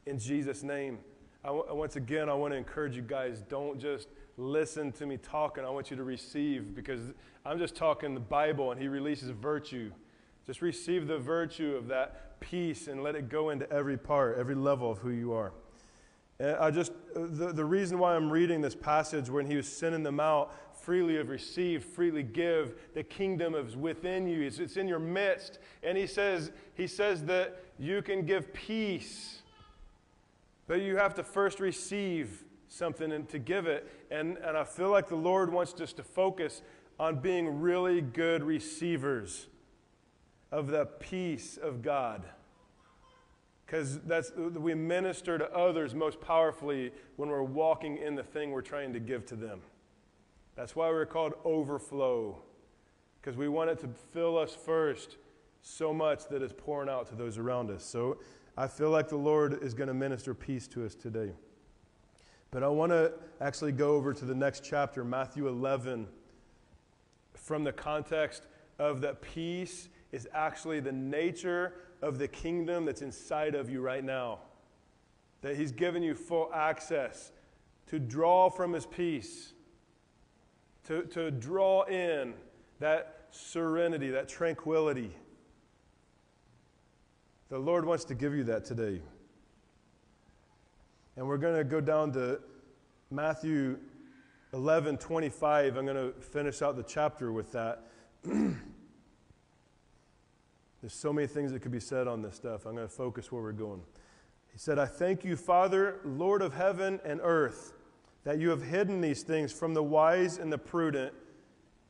[0.07, 0.99] in Jesus' name.
[1.45, 5.65] I once again, I want to encourage you guys don't just listen to me talking.
[5.65, 7.13] I want you to receive because
[7.45, 9.93] I'm just talking the Bible and He releases virtue.
[10.47, 14.55] Just receive the virtue of that peace and let it go into every part, every
[14.55, 15.53] level of who you are.
[16.41, 20.03] And I just, the, the reason why I'm reading this passage when He was sending
[20.03, 20.53] them out
[20.83, 22.75] freely have received, freely give.
[22.95, 24.43] The kingdom is within you.
[24.43, 25.59] It's, it's in your midst.
[25.83, 29.43] And he says, he says that you can give peace,
[30.67, 33.89] but you have to first receive something and to give it.
[34.11, 36.63] And, and I feel like the Lord wants us to focus
[36.99, 39.47] on being really good receivers
[40.53, 42.23] of the peace of God.
[43.65, 48.61] Because that's we minister to others most powerfully when we're walking in the thing we're
[48.61, 49.63] trying to give to them.
[50.55, 52.43] That's why we're called overflow.
[53.21, 55.17] Because we want it to fill us first
[55.63, 57.83] so much that it's pouring out to those around us.
[57.83, 58.19] So
[58.59, 61.33] I feel like the Lord is going to minister peace to us today.
[62.51, 66.07] But I want to actually go over to the next chapter, Matthew 11,
[67.33, 68.43] from the context
[68.79, 71.73] of that peace is actually the nature
[72.03, 74.41] of the kingdom that's inside of you right now.
[75.41, 77.33] That He's given you full access
[77.87, 79.55] to draw from His peace,
[80.85, 82.35] to, to draw in
[82.79, 85.17] that serenity, that tranquility.
[87.49, 89.01] The Lord wants to give you that today.
[91.17, 92.41] And we're going to go down to
[93.11, 93.79] Matthew
[94.55, 95.77] 11 25.
[95.77, 97.87] I'm going to finish out the chapter with that.
[100.83, 102.67] There's so many things that could be said on this stuff.
[102.67, 103.81] I'm going to focus where we're going.
[104.53, 107.73] He said, I thank you, Father, Lord of heaven and earth,
[108.25, 111.15] that you have hidden these things from the wise and the prudent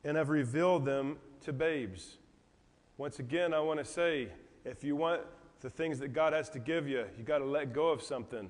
[0.03, 2.17] and have revealed them to babes.
[2.97, 4.29] Once again, I want to say
[4.63, 5.21] if you want
[5.61, 8.49] the things that God has to give you, you got to let go of something.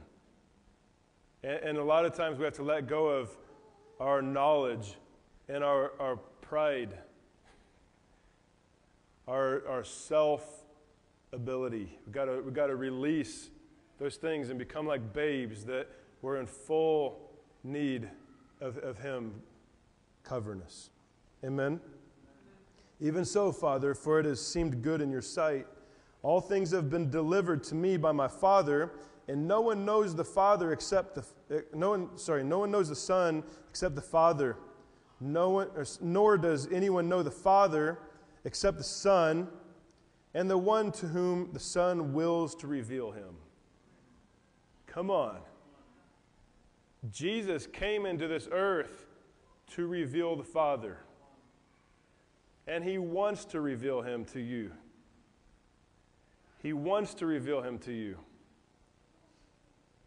[1.44, 3.30] And, and, a lot of times we have to let go of
[4.00, 4.96] our knowledge
[5.48, 6.90] and our, our pride,
[9.28, 10.64] our, our self
[11.32, 11.98] ability.
[12.06, 13.50] We've got, got to release
[14.00, 15.88] those things and become like babes that
[16.22, 17.32] we're in full
[17.64, 18.10] need
[18.62, 19.34] of, of Him
[20.24, 20.90] covering us.
[21.44, 21.80] Amen.
[23.02, 25.68] Even so, Father, for it has seemed good in your sight
[26.24, 28.94] all things have been delivered to me by my Father,
[29.28, 32.90] and no one knows the Father except the eh, no one sorry, no one knows
[32.90, 34.58] the Son except the Father.
[35.20, 35.70] No one,
[36.02, 38.00] nor does anyone know the Father
[38.46, 39.48] except the Son,
[40.34, 43.36] and the one to whom the Son wills to reveal him.
[44.88, 45.40] Come on.
[47.12, 49.06] Jesus came into this earth
[49.72, 50.98] to reveal the Father.
[52.68, 54.72] And he wants to reveal him to you.
[56.62, 58.18] He wants to reveal him to you.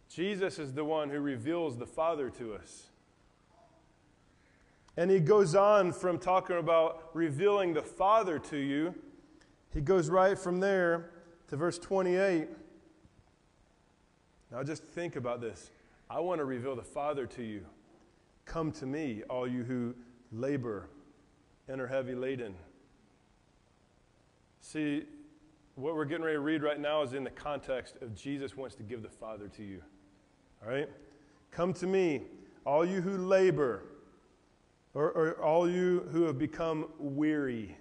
[0.08, 2.86] Jesus is the one who reveals the Father to us.
[4.96, 8.94] And he goes on from talking about revealing the Father to you.
[9.72, 11.10] He goes right from there
[11.48, 12.48] to verse 28.
[14.50, 15.70] Now just think about this.
[16.08, 17.66] I want to reveal the Father to you.
[18.46, 19.94] Come to me, all you who
[20.32, 20.88] labor
[21.68, 22.54] and are heavy laden.
[24.60, 25.04] See,
[25.74, 28.74] what we're getting ready to read right now is in the context of Jesus wants
[28.76, 29.82] to give the Father to you.
[30.62, 30.88] All right?
[31.50, 32.22] Come to me,
[32.64, 33.82] all you who labor,
[34.96, 37.76] or, or all you who have become weary.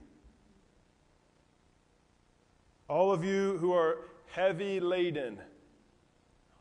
[2.89, 5.39] All of you who are heavy laden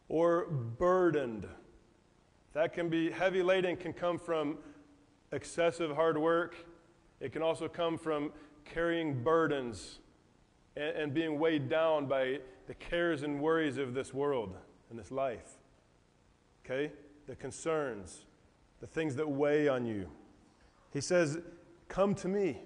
[0.09, 1.49] or burdened.
[2.53, 4.59] That can be heavy laden, can come from
[5.33, 6.55] excessive hard work.
[7.19, 8.31] It can also come from
[8.65, 9.99] carrying burdens
[10.77, 12.39] and, and being weighed down by
[12.69, 14.55] the cares and worries of this world
[14.89, 15.55] and this life.
[16.65, 16.93] Okay?
[17.27, 18.25] The concerns,
[18.79, 20.09] the things that weigh on you.
[20.95, 21.39] He says,
[21.89, 22.63] Come to me.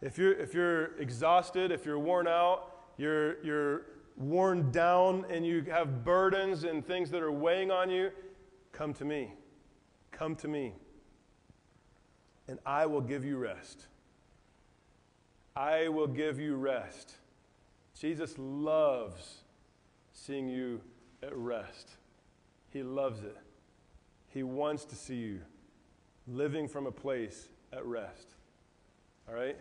[0.00, 3.82] If you're, if you're exhausted, if you're worn out, you're, you're
[4.16, 8.10] worn down, and you have burdens and things that are weighing on you,
[8.72, 9.32] come to me.
[10.10, 10.74] Come to me.
[12.48, 13.86] And I will give you rest.
[15.56, 17.14] I will give you rest.
[17.98, 19.42] Jesus loves
[20.12, 20.80] seeing you
[21.22, 21.90] at rest.
[22.70, 23.36] He loves it.
[24.28, 25.40] He wants to see you
[26.26, 28.34] living from a place at rest.
[29.28, 29.56] All right?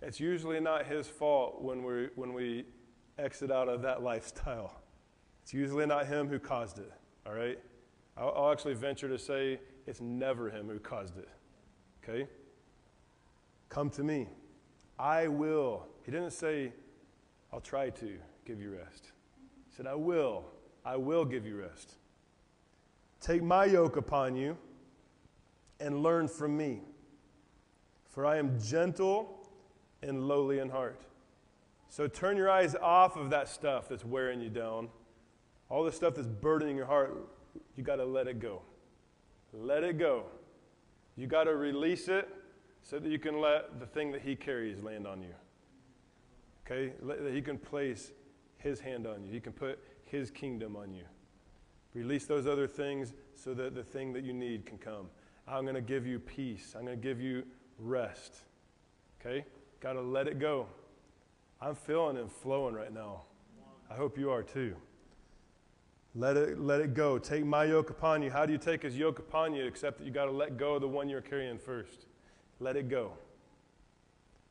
[0.00, 2.64] It's usually not his fault when we, when we
[3.18, 4.80] exit out of that lifestyle.
[5.42, 6.92] It's usually not him who caused it.
[7.26, 7.58] All right?
[8.16, 11.28] I'll, I'll actually venture to say it's never him who caused it.
[12.02, 12.28] Okay?
[13.68, 14.28] Come to me.
[14.98, 15.86] I will.
[16.04, 16.72] He didn't say,
[17.52, 19.12] I'll try to give you rest.
[19.68, 20.44] He said, I will.
[20.84, 21.94] I will give you rest.
[23.22, 24.58] Take my yoke upon you
[25.78, 26.80] and learn from me.
[28.10, 29.48] For I am gentle
[30.02, 31.02] and lowly in heart.
[31.88, 34.88] So turn your eyes off of that stuff that's wearing you down.
[35.68, 37.16] All the stuff that's burdening your heart,
[37.76, 38.60] you got to let it go.
[39.52, 40.24] Let it go.
[41.16, 42.28] You got to release it
[42.82, 45.34] so that you can let the thing that He carries land on you.
[46.66, 46.92] Okay?
[47.02, 48.10] That He can place
[48.58, 51.04] His hand on you, He can put His kingdom on you.
[51.94, 55.08] Release those other things so that the thing that you need can come.
[55.46, 56.74] I'm going to give you peace.
[56.76, 57.44] I'm going to give you
[57.78, 58.36] rest.
[59.20, 59.44] Okay?
[59.80, 60.66] Got to let it go.
[61.60, 63.22] I'm feeling and flowing right now.
[63.90, 64.74] I hope you are too.
[66.14, 67.18] Let it, let it go.
[67.18, 68.30] Take my yoke upon you.
[68.30, 70.74] How do you take his yoke upon you except that you got to let go
[70.74, 72.06] of the one you're carrying first?
[72.60, 73.12] Let it go.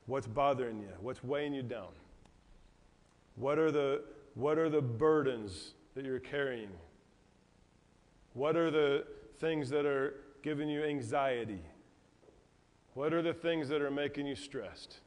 [0.06, 0.90] What's bothering you?
[1.00, 1.90] What's weighing you down?
[3.36, 6.70] What are the, what are the burdens that you're carrying?
[8.34, 9.06] What are the
[9.40, 11.62] things that are giving you anxiety?
[12.94, 15.00] What are the things that are making you stressed?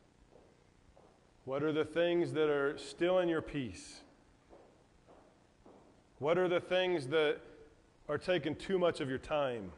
[1.44, 4.00] What are the things that are stealing your peace?
[6.18, 7.38] What are the things that
[8.08, 9.72] are taking too much of your time?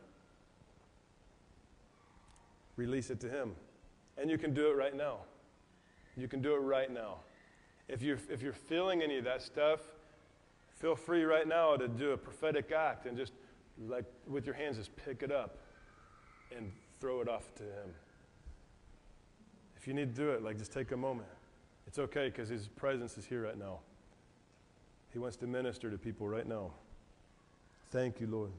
[2.76, 3.52] Release it to Him.
[4.18, 5.18] And you can do it right now.
[6.16, 7.16] You can do it right now.
[7.88, 9.80] If you're, if you're feeling any of that stuff,
[10.76, 13.32] feel free right now to do a prophetic act and just,
[13.88, 15.58] like, with your hands, just pick it up
[16.56, 16.70] and
[17.00, 17.94] throw it off to Him.
[19.76, 21.28] If you need to do it, like, just take a moment.
[21.86, 23.80] It's okay because His presence is here right now.
[25.12, 26.72] He wants to minister to people right now.
[27.90, 28.52] Thank you, Lord.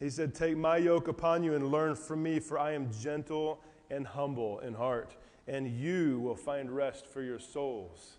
[0.00, 3.60] He said, Take my yoke upon you and learn from me, for I am gentle
[3.90, 5.14] and humble in heart,
[5.46, 8.14] and you will find rest for your souls.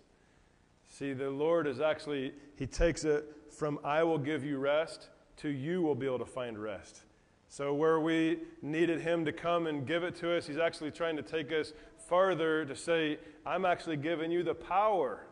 [0.88, 5.08] See, the Lord is actually, He takes it from I will give you rest
[5.38, 7.02] to you will be able to find rest.
[7.48, 11.16] So, where we needed Him to come and give it to us, He's actually trying
[11.16, 15.26] to take us farther to say, I'm actually giving you the power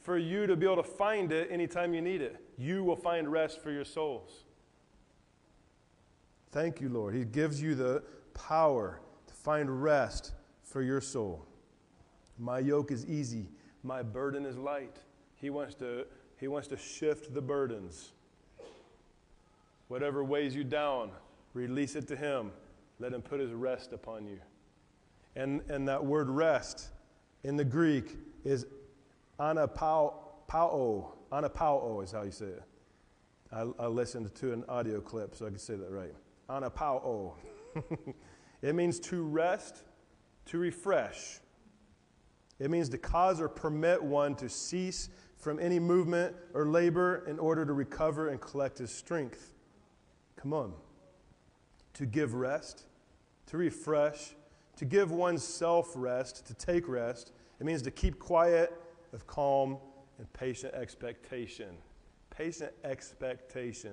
[0.00, 2.36] for you to be able to find it anytime you need it.
[2.56, 4.44] You will find rest for your souls.
[6.52, 7.14] Thank you, Lord.
[7.14, 10.32] He gives you the power to find rest
[10.62, 11.44] for your soul.
[12.38, 13.48] My yoke is easy,
[13.86, 14.96] my burden is light.
[15.36, 16.06] He wants to,
[16.38, 18.12] he wants to shift the burdens.
[19.88, 21.10] Whatever weighs you down,
[21.54, 22.50] release it to Him.
[22.98, 24.40] Let Him put His rest upon you.
[25.36, 26.88] And, and that word rest
[27.44, 28.66] in the Greek is
[29.38, 30.14] Anapao,
[30.50, 32.62] anapao is how you say it.
[33.52, 36.14] I, I, listened to an audio clip so I can say that right.
[36.48, 37.34] Anapao.
[38.62, 39.82] it means to rest,
[40.46, 41.38] to refresh.
[42.58, 47.38] It means to cause or permit one to cease from any movement or labor in
[47.38, 49.52] order to recover and collect his strength.
[50.36, 50.72] Come on.
[51.94, 52.84] To give rest,
[53.46, 54.34] to refresh,
[54.76, 57.32] to give oneself rest, to take rest.
[57.60, 58.72] It means to keep quiet
[59.12, 59.78] with calm
[60.18, 61.76] and patient expectation.
[62.30, 63.92] Patient expectation.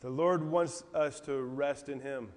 [0.00, 2.28] The Lord wants us to rest in Him.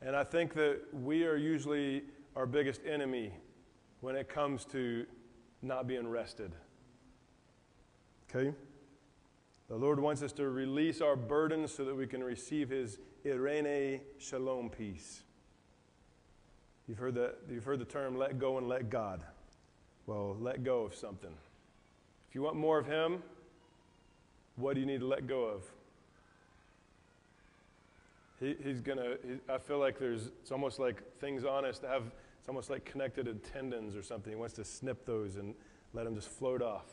[0.00, 2.04] And I think that we are usually
[2.36, 3.32] our biggest enemy
[4.00, 5.06] when it comes to
[5.62, 6.52] not being rested.
[8.28, 8.52] Okay?
[9.68, 14.00] The Lord wants us to release our burdens so that we can receive His Eirene
[14.18, 15.22] Shalom peace.
[16.86, 19.22] You've heard, the, you've heard the term let go and let God.
[20.06, 21.32] Well, let go of something.
[22.28, 23.22] If you want more of Him,
[24.56, 25.62] what do you need to let go of?
[28.38, 29.18] He, he's going to,
[29.48, 32.12] I feel like there's, it's almost like things on us that have,
[32.44, 34.30] it's almost like connected to tendons or something.
[34.30, 35.54] He wants to snip those and
[35.94, 36.84] let them just float off.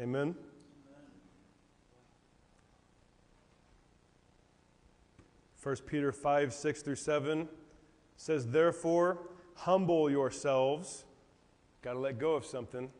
[0.00, 0.36] Amen?
[5.60, 7.48] 1 Peter 5, 6 through 7
[8.16, 9.18] says, Therefore,
[9.56, 11.04] humble yourselves.
[11.82, 12.92] Got to let go of something.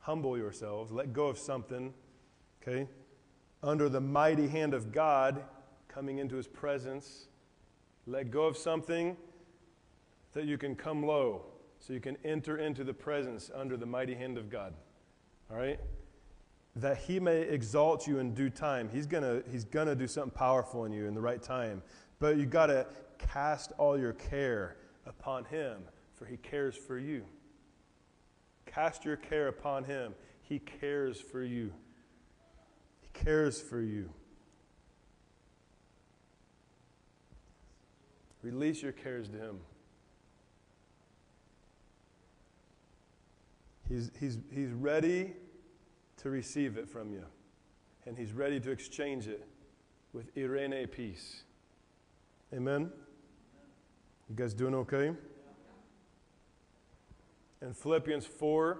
[0.00, 0.92] Humble yourselves.
[0.92, 1.94] Let go of something.
[2.60, 2.86] Okay?
[3.62, 5.42] Under the mighty hand of God
[5.88, 7.28] coming into his presence.
[8.06, 9.16] Let go of something
[10.32, 11.42] that you can come low
[11.80, 14.74] so you can enter into the presence under the mighty hand of God.
[15.50, 15.78] All right?
[16.76, 18.88] that he may exalt you in due time.
[18.92, 21.82] He's going to he's gonna do something powerful in you in the right time.
[22.18, 22.86] But you got to
[23.18, 24.76] cast all your care
[25.06, 25.80] upon him,
[26.14, 27.24] for he cares for you.
[28.66, 30.14] Cast your care upon him.
[30.42, 31.72] He cares for you.
[33.00, 34.10] He cares for you.
[38.46, 39.58] Release your cares to him.
[43.88, 45.32] He's, he's, he's ready
[46.18, 47.24] to receive it from you.
[48.06, 49.44] And He's ready to exchange it
[50.12, 51.42] with Eirene peace.
[52.54, 52.92] Amen?
[54.28, 55.10] You guys doing okay?
[57.62, 58.78] In Philippians 4,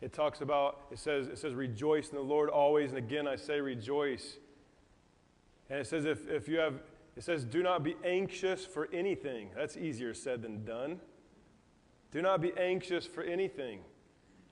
[0.00, 2.90] it talks about, it says, it says, rejoice in the Lord always.
[2.90, 4.38] And again, I say rejoice.
[5.70, 6.80] And it says, if, if you have,
[7.16, 9.50] it says, do not be anxious for anything.
[9.54, 11.00] That's easier said than done.
[12.10, 13.80] Do not be anxious for anything.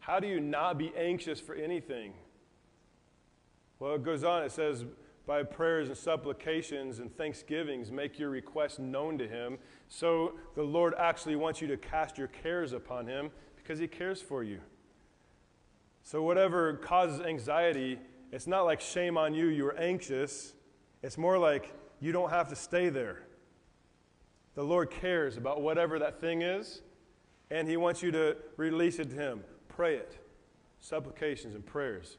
[0.00, 2.12] How do you not be anxious for anything?
[3.78, 4.84] Well, it goes on, it says,
[5.26, 9.58] by prayers and supplications and thanksgivings, make your requests known to him.
[9.88, 14.20] So the Lord actually wants you to cast your cares upon him because he cares
[14.20, 14.60] for you.
[16.02, 17.98] So, whatever causes anxiety,
[18.32, 20.54] it's not like shame on you, you were anxious.
[21.02, 23.22] It's more like you don't have to stay there.
[24.54, 26.82] The Lord cares about whatever that thing is,
[27.50, 29.44] and He wants you to release it to Him.
[29.68, 30.18] Pray it.
[30.80, 32.16] Supplications and prayers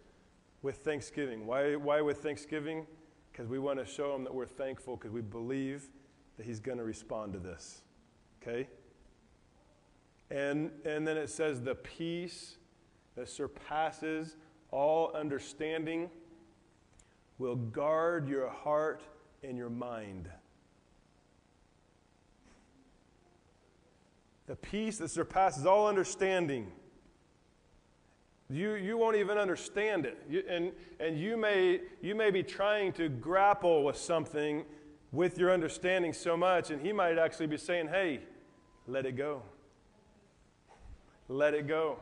[0.61, 1.45] with thanksgiving.
[1.45, 2.85] Why, why with thanksgiving?
[3.31, 5.89] Because we want to show Him that we're thankful because we believe
[6.37, 7.81] that He's going to respond to this.
[8.41, 8.67] Okay?
[10.29, 12.57] And, and then it says, the peace
[13.15, 14.37] that surpasses
[14.71, 16.09] all understanding
[17.37, 19.01] will guard your heart
[19.43, 20.29] and your mind.
[24.45, 26.71] The peace that surpasses all understanding.
[28.51, 30.21] You, you won't even understand it.
[30.29, 34.63] You, and and you, may, you may be trying to grapple with something
[35.11, 38.19] with your understanding so much, and he might actually be saying, hey,
[38.87, 39.41] let it go.
[41.29, 41.97] Let it go.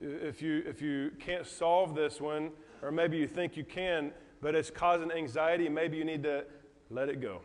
[0.00, 2.50] If you, if you can't solve this one,
[2.82, 6.44] or maybe you think you can, but it's causing anxiety, maybe you need to
[6.90, 7.40] let it go.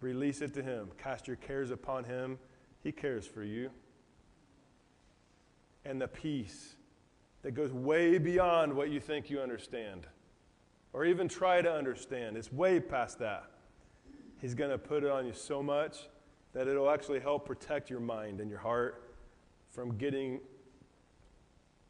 [0.00, 0.90] Release it to Him.
[0.98, 2.38] Cast your cares upon Him.
[2.82, 3.70] He cares for you.
[5.84, 6.76] And the peace
[7.42, 10.06] that goes way beyond what you think you understand
[10.92, 12.36] or even try to understand.
[12.36, 13.44] It's way past that.
[14.40, 15.98] He's going to put it on you so much
[16.52, 19.02] that it'll actually help protect your mind and your heart
[19.70, 20.40] from getting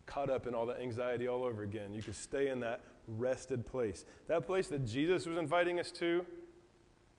[0.07, 1.95] caught up in all the anxiety all over again.
[1.95, 4.05] You can stay in that rested place.
[4.29, 6.25] That place that Jesus was inviting us to,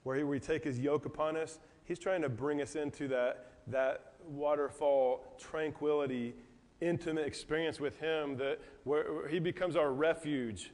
[0.02, 3.52] where he, we take his yoke upon us, he's trying to bring us into that,
[3.66, 6.34] that waterfall tranquility,
[6.80, 10.70] intimate experience with him that where, where he becomes our refuge.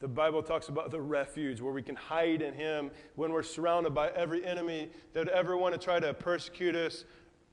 [0.00, 3.94] The Bible talks about the refuge where we can hide in him when we're surrounded
[3.94, 7.04] by every enemy that would ever want to try to persecute us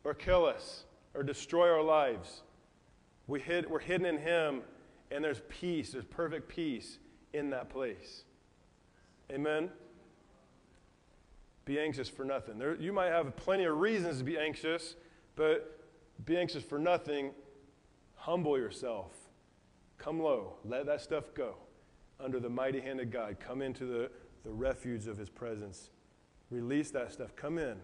[0.04, 2.44] or kill us or destroy our lives.
[3.28, 4.62] We hid, we're hidden in Him,
[5.12, 6.98] and there's peace, there's perfect peace
[7.34, 8.24] in that place.
[9.32, 9.70] Amen?
[11.66, 12.58] Be anxious for nothing.
[12.58, 14.96] There, you might have plenty of reasons to be anxious,
[15.36, 15.82] but
[16.26, 17.32] be anxious for nothing.
[18.16, 19.12] Humble yourself.
[19.98, 20.54] Come low.
[20.64, 21.56] Let that stuff go.
[22.20, 23.38] Under the mighty hand of God.
[23.40, 24.10] Come into the,
[24.44, 25.90] the refuge of His presence.
[26.50, 27.36] Release that stuff.
[27.36, 27.76] Come in.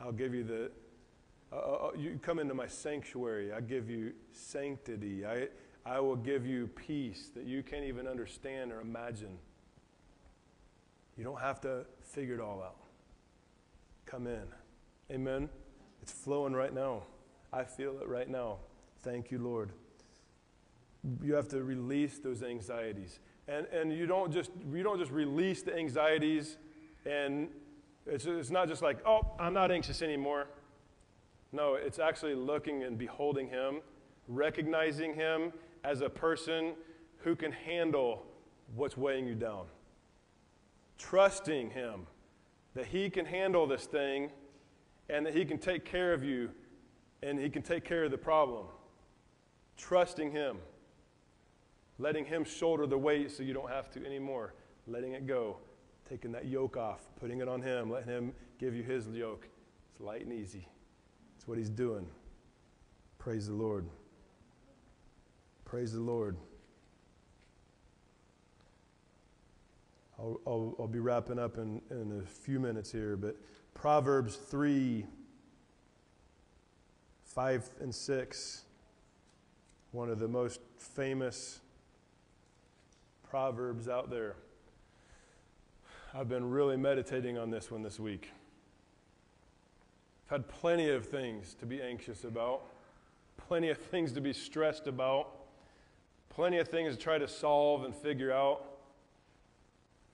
[0.00, 0.70] I'll give you the,
[1.52, 3.52] uh, uh, you come into my sanctuary.
[3.52, 5.26] I give you sanctity.
[5.26, 5.48] I,
[5.84, 9.38] I will give you peace that you can't even understand or imagine.
[11.16, 12.76] You don't have to figure it all out.
[14.06, 14.44] Come in.
[15.10, 15.48] Amen.
[16.00, 17.02] It's flowing right now.
[17.52, 18.58] I feel it right now.
[19.02, 19.72] Thank you, Lord.
[21.22, 23.18] You have to release those anxieties.
[23.46, 26.56] And, and you, don't just, you don't just release the anxieties
[27.04, 27.48] and
[28.06, 30.46] it's, it's not just like, oh, I'm not anxious anymore.
[31.52, 33.80] No, it's actually looking and beholding Him,
[34.26, 35.52] recognizing Him
[35.84, 36.72] as a person
[37.18, 38.24] who can handle
[38.74, 39.66] what's weighing you down.
[40.98, 42.06] Trusting Him
[42.74, 44.30] that He can handle this thing
[45.10, 46.50] and that He can take care of you
[47.22, 48.66] and He can take care of the problem.
[49.76, 50.56] Trusting Him.
[51.98, 54.54] Letting Him shoulder the weight so you don't have to anymore.
[54.86, 55.58] Letting it go.
[56.08, 59.48] Taking that yoke off, putting it on Him, letting Him give you His yoke.
[59.92, 60.66] It's light and easy.
[61.46, 62.06] What he's doing.
[63.18, 63.86] Praise the Lord.
[65.64, 66.36] Praise the Lord.
[70.18, 73.36] I'll, I'll, I'll, be wrapping up in, in a few minutes here, but
[73.74, 75.04] Proverbs 3
[77.24, 78.62] 5 and 6,
[79.90, 81.60] one of the most famous
[83.28, 84.36] Proverbs out there.
[86.12, 88.28] I've been really meditating on this one this week
[90.32, 92.62] had plenty of things to be anxious about,
[93.36, 95.28] plenty of things to be stressed about,
[96.30, 98.64] plenty of things to try to solve and figure out.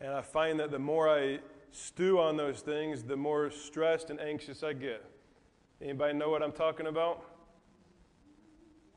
[0.01, 1.39] And I find that the more I
[1.71, 5.05] stew on those things, the more stressed and anxious I get.
[5.81, 7.25] Anybody know what I'm talking about?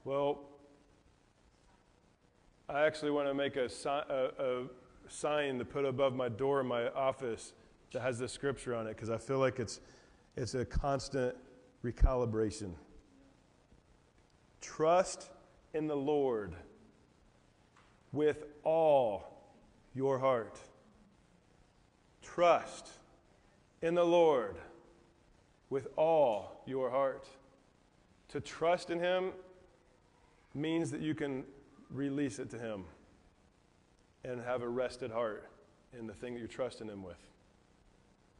[0.03, 0.39] Well,
[2.67, 4.63] I actually want to make a, a, a
[5.07, 7.53] sign to put above my door in my office
[7.91, 9.81] that has this scripture on it because I feel like it's
[10.35, 11.35] it's a constant
[11.83, 12.73] recalibration.
[14.61, 15.29] Trust
[15.73, 16.53] in the Lord
[18.11, 19.23] with all
[19.93, 20.59] your heart.
[22.21, 22.89] Trust
[23.81, 24.55] in the Lord
[25.69, 27.27] with all your heart.
[28.29, 29.31] To trust in Him
[30.53, 31.43] means that you can
[31.89, 32.85] release it to Him
[34.23, 35.49] and have a rested heart
[35.97, 37.17] in the thing that you're trusting Him with.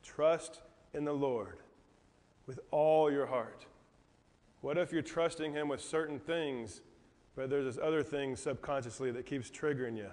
[0.03, 0.61] Trust
[0.93, 1.57] in the Lord
[2.52, 3.66] with all your heart.
[4.60, 6.82] What if you're trusting Him with certain things,
[7.34, 10.10] but there's this other thing subconsciously that keeps triggering you?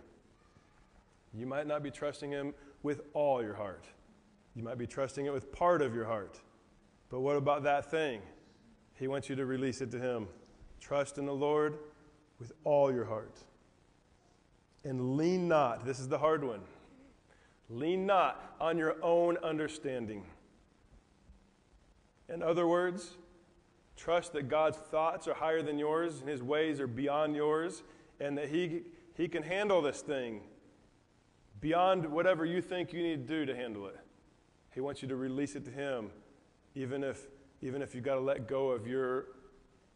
[1.35, 3.87] You might not be trusting Him with all your heart.
[4.55, 6.39] You might be trusting it with part of your heart.
[7.11, 8.21] But what about that thing?
[8.95, 10.29] He wants you to release it to Him.
[10.81, 11.77] Trust in the Lord
[12.39, 13.35] with all your heart.
[14.85, 16.61] And lean not, this is the hard one.
[17.69, 20.23] Lean not on your own understanding.
[22.29, 23.17] In other words,
[23.97, 27.83] trust that God's thoughts are higher than yours and his ways are beyond yours,
[28.21, 28.83] and that he,
[29.15, 30.41] he can handle this thing
[31.61, 33.99] beyond whatever you think you need to do to handle it.
[34.73, 36.11] He wants you to release it to him,
[36.75, 37.27] even if,
[37.63, 39.27] even if you've got to let go of your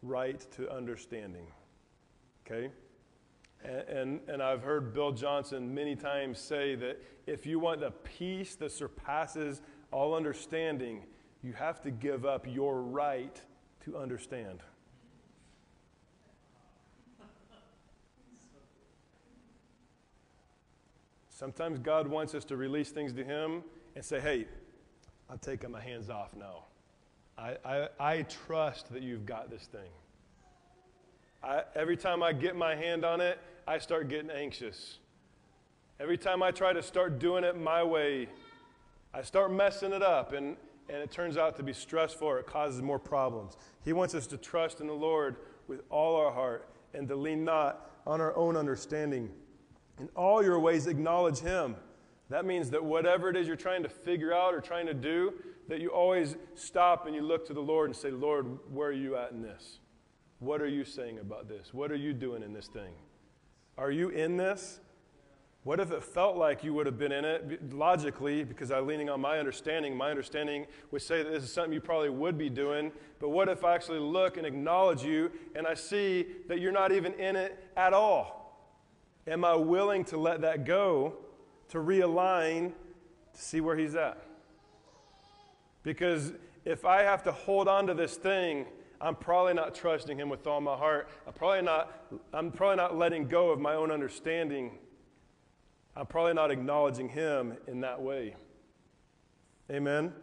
[0.01, 1.47] right to understanding.
[2.45, 2.69] Okay?
[3.63, 7.91] And, and, and, I've heard Bill Johnson many times say that if you want the
[7.91, 11.03] peace that surpasses all understanding,
[11.43, 13.41] you have to give up your right
[13.83, 14.59] to understand.
[21.29, 23.63] Sometimes God wants us to release things to Him
[23.95, 24.45] and say, hey,
[25.29, 26.65] I'm taking my hands off now.
[27.37, 29.89] I, I, I trust that you've got this thing.
[31.43, 34.99] I, every time I get my hand on it, I start getting anxious.
[35.99, 38.29] Every time I try to start doing it my way,
[39.13, 40.31] I start messing it up.
[40.31, 40.55] And,
[40.89, 43.57] and it turns out to be stressful or it causes more problems.
[43.83, 47.43] He wants us to trust in the Lord with all our heart and to lean
[47.43, 49.29] not on our own understanding.
[49.99, 51.75] In all your ways, acknowledge Him.
[52.29, 55.33] That means that whatever it is you're trying to figure out or trying to do,
[55.67, 58.93] that you always stop and you look to the Lord and say, Lord, where are
[58.93, 59.79] you at in this?
[60.39, 61.73] What are you saying about this?
[61.73, 62.93] What are you doing in this thing?
[63.77, 64.79] Are you in this?
[65.63, 67.73] What if it felt like you would have been in it?
[67.73, 71.71] Logically, because I'm leaning on my understanding, my understanding would say that this is something
[71.71, 72.91] you probably would be doing.
[73.19, 76.91] But what if I actually look and acknowledge you and I see that you're not
[76.91, 78.43] even in it at all?
[79.25, 81.13] Am I willing to let that go,
[81.69, 82.73] to realign,
[83.33, 84.21] to see where He's at?
[85.81, 86.33] Because
[86.65, 88.65] if I have to hold on to this thing,
[88.99, 91.07] I'm probably not trusting Him with all my heart.
[91.25, 94.79] I'm probably not, I'm probably not letting go of my own understanding
[95.95, 98.35] I'm probably not acknowledging him in that way.
[99.71, 100.13] Amen?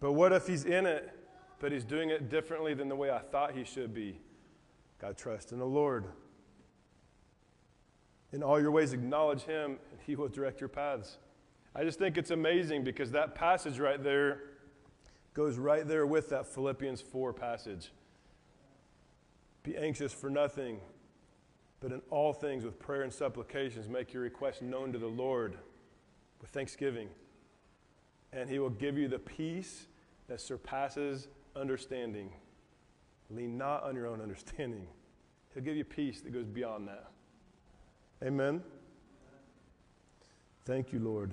[0.00, 1.10] But what if he's in it,
[1.58, 4.20] but he's doing it differently than the way I thought he should be?
[5.00, 6.06] God, trust in the Lord.
[8.32, 11.18] In all your ways, acknowledge him, and he will direct your paths.
[11.74, 14.40] I just think it's amazing because that passage right there
[15.34, 17.90] goes right there with that Philippians 4 passage.
[19.62, 20.80] Be anxious for nothing,
[21.82, 25.58] but in all things, with prayer and supplications, make your requests known to the Lord
[26.40, 27.08] with thanksgiving.
[28.32, 29.86] And he will give you the peace
[30.28, 31.26] that surpasses
[31.56, 32.30] understanding.
[33.30, 34.86] Lean not on your own understanding.
[35.52, 37.10] He'll give you peace that goes beyond that.
[38.24, 38.62] Amen.
[40.64, 41.32] Thank you, Lord.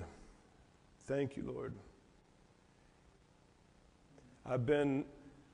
[1.06, 1.74] Thank you, Lord.
[4.44, 5.04] I've been,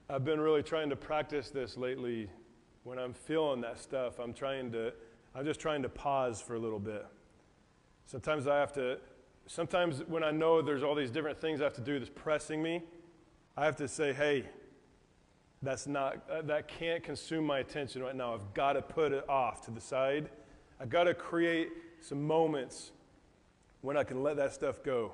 [0.09, 2.31] I've been really trying to practice this lately
[2.87, 4.93] when I'm feeling that stuff, I'm trying to,
[5.35, 7.05] I'm just trying to pause for a little bit.
[8.07, 8.99] Sometimes I have to,
[9.49, 12.63] sometimes when I know there's all these different things I have to do that's pressing
[12.63, 12.85] me,
[13.57, 14.45] I have to say, hey,
[15.63, 18.35] that's not, uh, that can't consume my attention right now.
[18.35, 20.31] I've got to put it off to the side.
[20.79, 21.71] I've got to create
[22.01, 22.93] some moments
[23.81, 25.13] when I can let that stuff go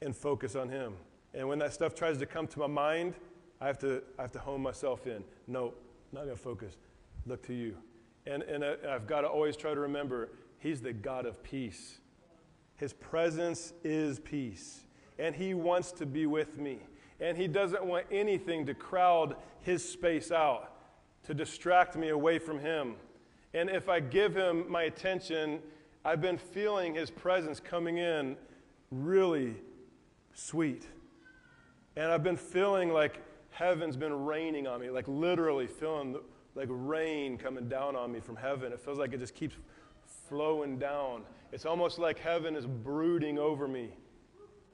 [0.00, 0.94] and focus on Him.
[1.34, 3.16] And when that stuff tries to come to my mind,
[3.60, 5.22] I have to, I have to hone myself in.
[5.46, 5.74] No,
[6.12, 6.76] not going to focus.
[7.26, 7.76] Look to you.
[8.26, 11.98] And, and I've got to always try to remember He's the God of peace.
[12.76, 14.80] His presence is peace.
[15.18, 16.80] And He wants to be with me.
[17.20, 20.72] And He doesn't want anything to crowd His space out,
[21.24, 22.96] to distract me away from Him.
[23.54, 25.60] And if I give Him my attention,
[26.04, 28.36] I've been feeling His presence coming in
[28.90, 29.54] really
[30.34, 30.86] sweet.
[31.96, 33.20] And I've been feeling like
[33.60, 36.16] heaven's been raining on me, like literally feeling
[36.54, 38.72] like rain coming down on me from heaven.
[38.72, 39.54] It feels like it just keeps
[40.30, 41.24] flowing down.
[41.52, 43.90] It's almost like heaven is brooding over me.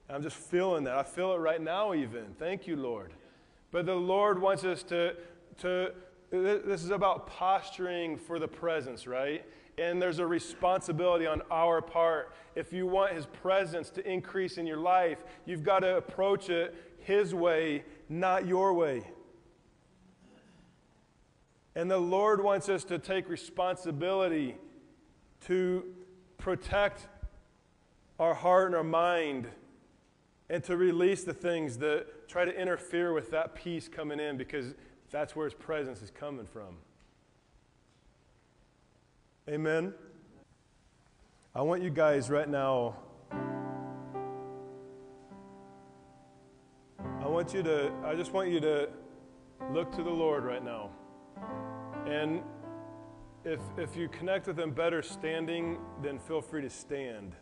[0.09, 0.95] I'm just feeling that.
[0.95, 2.27] I feel it right now, even.
[2.39, 3.11] Thank you, Lord.
[3.71, 5.17] But the Lord wants us to,
[5.59, 5.91] to
[6.31, 9.43] this is about posturing for the presence, right?
[9.77, 12.33] And there's a responsibility on our part.
[12.55, 16.73] If you want His presence to increase in your life, you've got to approach it
[17.01, 19.03] His way not your way.
[21.75, 24.55] And the Lord wants us to take responsibility
[25.45, 25.83] to
[26.37, 27.07] protect
[28.19, 29.47] our heart and our mind
[30.49, 34.73] and to release the things that try to interfere with that peace coming in because
[35.11, 36.77] that's where His presence is coming from.
[39.49, 39.93] Amen.
[41.53, 42.95] I want you guys right now.
[47.47, 48.89] Want you to, I just want you to
[49.71, 50.89] look to the Lord right now.
[52.05, 52.41] And
[53.45, 57.37] if, if you connect with Him better standing, then feel free to stand.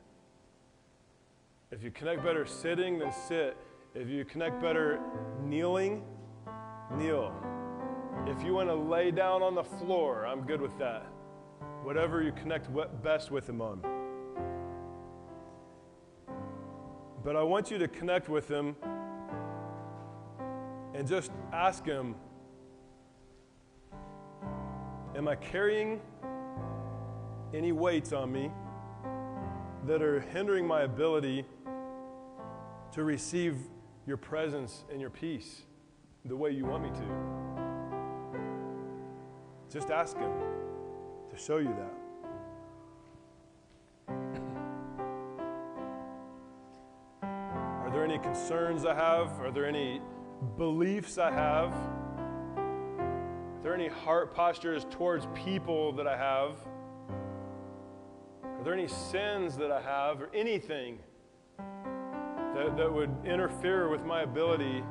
[1.71, 3.57] If you connect better sitting, then sit.
[3.95, 4.99] If you connect better
[5.43, 6.03] kneeling,
[6.95, 7.33] kneel.
[8.27, 11.07] If you want to lay down on the floor, I'm good with that.
[11.81, 12.69] Whatever you connect
[13.01, 13.81] best with Him on.
[17.23, 18.75] But I want you to connect with Him
[20.95, 22.15] and just ask Him
[25.15, 26.01] Am I carrying
[27.53, 28.51] any weights on me
[29.85, 31.45] that are hindering my ability
[32.91, 33.55] to receive
[34.05, 35.61] your presence and your peace
[36.25, 37.05] the way you want me to?
[39.71, 40.31] Just ask Him
[41.29, 41.93] to show you that.
[47.23, 49.39] Are there any concerns I have?
[49.39, 50.01] Are there any
[50.45, 51.73] beliefs I have?
[52.57, 56.55] Are there any heart postures towards people that I have?
[58.43, 60.99] Are there any sins that I have or anything
[61.57, 64.83] that, that would interfere with my ability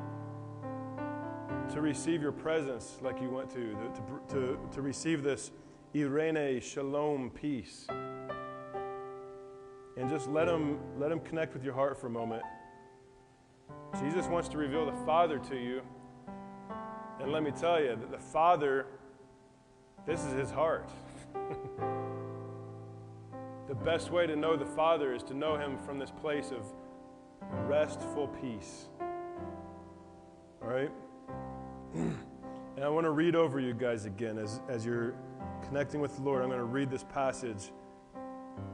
[1.73, 5.51] to receive your presence like you want to, to, to, to receive this
[5.93, 7.87] Eirene Shalom peace?
[9.97, 12.43] And just let him, let him connect with your heart for a moment.
[13.99, 15.81] Jesus wants to reveal the Father to you.
[17.21, 18.87] And let me tell you that the Father,
[20.05, 20.89] this is his heart.
[23.69, 26.65] the best way to know the Father is to know him from this place of
[27.67, 28.89] restful peace.
[30.61, 30.91] All right?
[31.93, 35.15] and I want to read over you guys again as, as you're
[35.63, 36.41] connecting with the Lord.
[36.41, 37.71] I'm going to read this passage,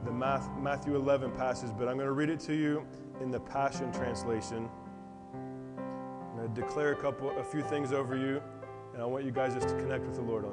[0.04, 2.84] the Matthew 11 passage, but I'm going to read it to you
[3.20, 4.68] in the Passion Translation
[6.42, 8.42] to declare a couple, a few things over you,
[8.92, 10.52] and I want you guys just to connect with the Lord on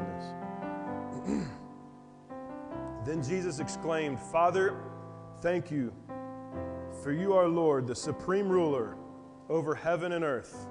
[1.25, 1.47] this.
[3.05, 4.79] then Jesus exclaimed, Father,
[5.41, 5.91] thank you,
[7.01, 8.95] for you are Lord, the supreme ruler
[9.49, 10.67] over heaven and earth.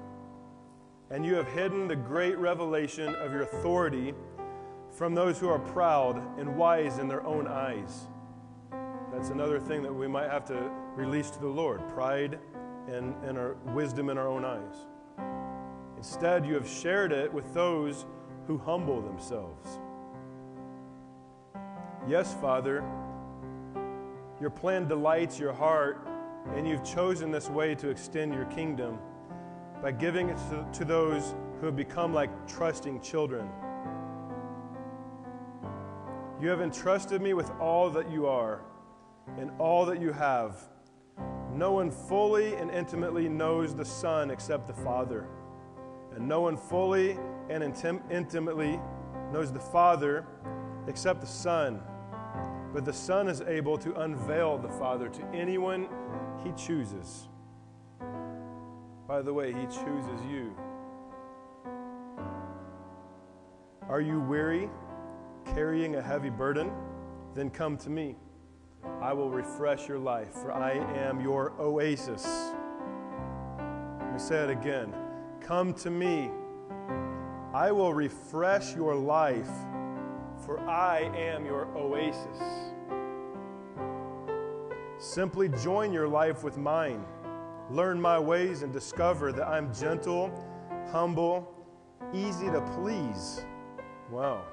[1.11, 4.13] And you have hidden the great revelation of your authority
[4.91, 8.07] from those who are proud and wise in their own eyes.
[9.11, 12.39] That's another thing that we might have to release to the Lord pride
[12.87, 14.85] and, and our wisdom in our own eyes.
[15.99, 18.05] Instead, you have shared it with those
[18.47, 19.79] who humble themselves.
[22.07, 22.85] Yes, Father,
[24.39, 26.07] your plan delights your heart,
[26.55, 28.97] and you've chosen this way to extend your kingdom
[29.81, 30.37] by giving it
[30.71, 33.49] to, those who have become like trusting children.
[36.41, 38.61] You have entrusted me with all that you are
[39.37, 40.61] and all that you have.
[41.53, 45.27] No one fully and intimately knows the Son except the Father
[46.15, 47.17] and no one fully
[47.49, 48.79] and intim- intimately
[49.31, 50.25] knows the Father
[50.87, 51.81] except the Son.
[52.73, 55.87] But the Son is able to unveil the Father to anyone
[56.43, 57.27] he chooses.
[59.07, 60.55] By the way, he chooses you.
[63.89, 64.69] Are you weary,
[65.45, 66.71] carrying a heavy burden?
[67.33, 68.15] Then come to me.
[69.01, 72.53] I will refresh your life, for I am your oasis.
[73.99, 74.93] Let me say it again.
[75.41, 76.29] Come to me.
[77.53, 79.49] I will refresh your life,
[80.45, 82.39] for I am your oasis.
[84.99, 87.03] Simply join your life with mine.
[87.71, 90.31] Learn my ways and discover that I'm gentle,
[90.91, 91.53] humble,
[92.13, 93.45] easy to please.
[94.11, 94.43] Wow.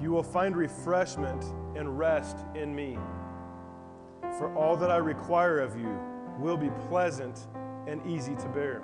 [0.00, 1.44] You will find refreshment
[1.76, 2.98] and rest in me.
[4.38, 5.98] For all that I require of you
[6.38, 7.46] will be pleasant
[7.86, 8.82] and easy to bear.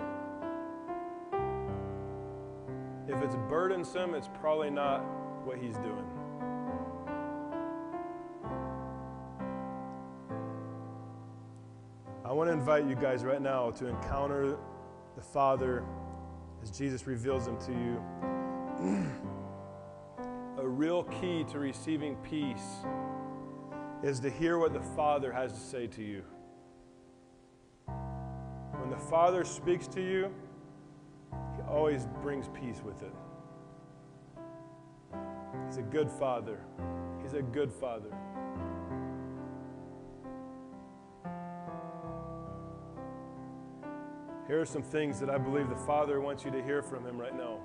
[3.09, 5.01] If it's burdensome, it's probably not
[5.45, 6.05] what he's doing.
[12.25, 14.59] I want to invite you guys right now to encounter
[15.17, 15.83] the Father
[16.63, 18.03] as Jesus reveals him to you.
[20.63, 22.85] A real key to receiving peace
[24.03, 26.23] is to hear what the Father has to say to you.
[28.99, 30.35] The Father speaks to you,
[31.55, 33.13] He always brings peace with it.
[35.67, 36.59] He's a good father.
[37.23, 38.11] He's a good father.
[44.49, 47.19] Here are some things that I believe the Father wants you to hear from Him
[47.21, 47.61] right now.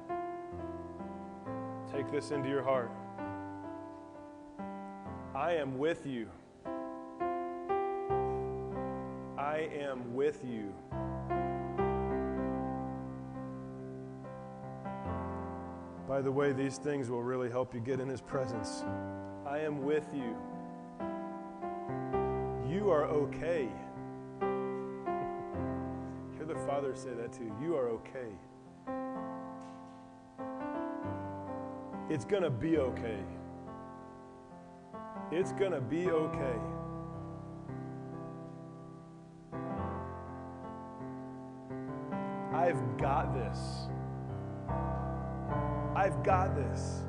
[1.92, 2.92] Take this into your heart.
[5.34, 6.30] I am with you.
[9.36, 10.74] I am with you.
[16.14, 18.86] By the way, these things will really help you get in His presence.
[19.48, 20.38] I am with you.
[22.70, 23.68] You are okay.
[26.38, 27.56] Hear the Father say that to you.
[27.60, 28.30] You are okay.
[32.12, 33.18] It's going to be okay.
[35.32, 36.60] It's going to be okay.
[42.54, 43.88] I've got this.
[45.96, 47.02] I've got this.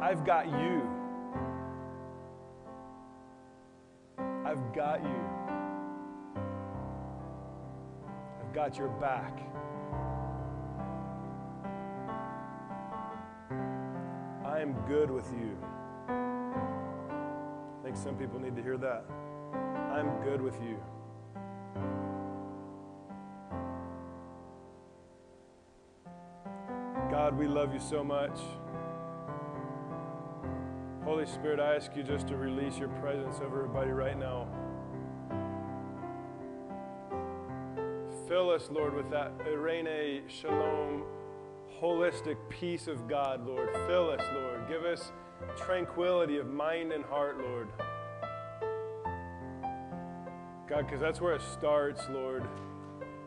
[0.00, 0.88] I've got you.
[4.44, 5.20] I've got you.
[8.40, 9.40] I've got your back.
[14.44, 15.58] I am good with you.
[16.08, 19.04] I think some people need to hear that.
[19.92, 20.80] I'm good with you.
[27.36, 28.38] We love you so much.
[31.04, 34.48] Holy Spirit, I ask you just to release your presence over everybody right now.
[38.26, 41.04] Fill us, Lord, with that Eirene Shalom,
[41.78, 43.68] holistic peace of God, Lord.
[43.86, 44.66] Fill us, Lord.
[44.66, 45.12] Give us
[45.58, 47.68] tranquility of mind and heart, Lord.
[50.66, 52.48] God, because that's where it starts, Lord.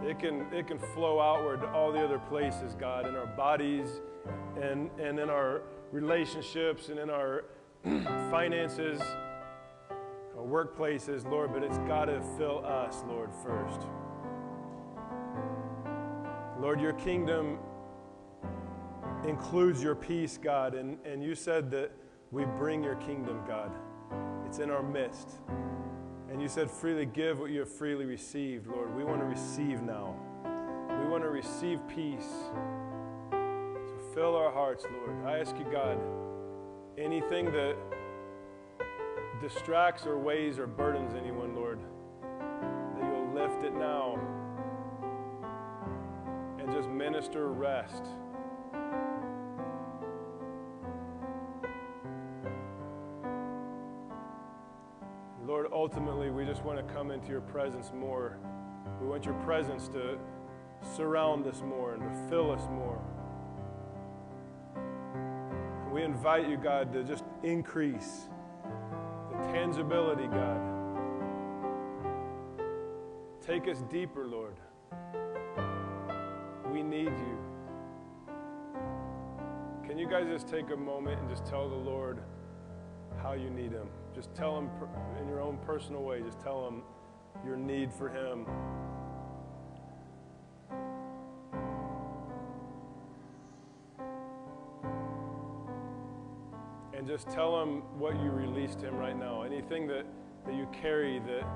[0.06, 4.02] It can, it can flow outward to all the other places, God, in our bodies
[4.62, 7.46] and, and in our relationships and in our
[8.32, 9.02] finances,
[10.38, 13.88] our workplaces, Lord, but it's got to fill us, Lord, first.
[16.60, 17.60] Lord, your kingdom
[19.26, 21.92] includes your peace, God, and, and you said that
[22.32, 23.72] we bring your kingdom, God.
[24.46, 25.30] It's in our midst.
[26.32, 28.96] And you said, freely give what you have freely received, Lord.
[28.96, 30.16] We want to receive now.
[31.02, 32.30] We want to receive peace.
[33.32, 35.26] So fill our hearts, Lord.
[35.26, 35.98] I ask you, God,
[36.98, 37.76] anything that
[39.42, 41.80] distracts or weighs or burdens anyone, Lord,
[42.22, 44.20] that you'll lift it now
[46.60, 48.04] and just minister rest.
[55.72, 58.38] Ultimately, we just want to come into your presence more.
[59.02, 60.18] We want your presence to
[60.96, 63.00] surround us more and to fill us more.
[65.94, 68.30] We invite you, God, to just increase
[69.32, 70.60] the tangibility, God.
[73.42, 74.56] Take us deeper, Lord.
[76.72, 77.38] We need you.
[79.88, 82.22] Can you guys just take a moment and just tell the Lord
[83.22, 83.90] how you need him?
[84.16, 84.70] Just tell him
[85.22, 86.82] in your own personal way, just tell him
[87.46, 88.46] your need for him.
[96.94, 99.44] And just tell him what you released him right now.
[99.44, 100.06] Anything that,
[100.46, 101.48] that you carry that,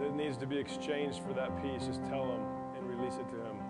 [0.00, 2.40] that needs to be exchanged for that peace, just tell him
[2.76, 3.65] and release it to him.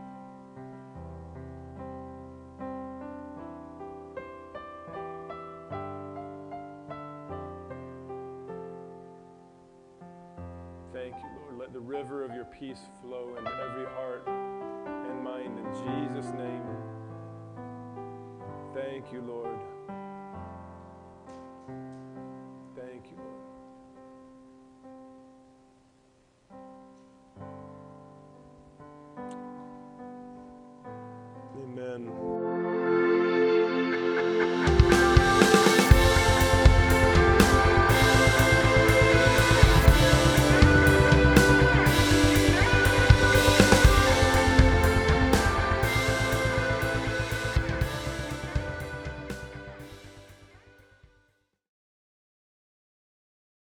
[19.09, 19.36] Thank you, Lord.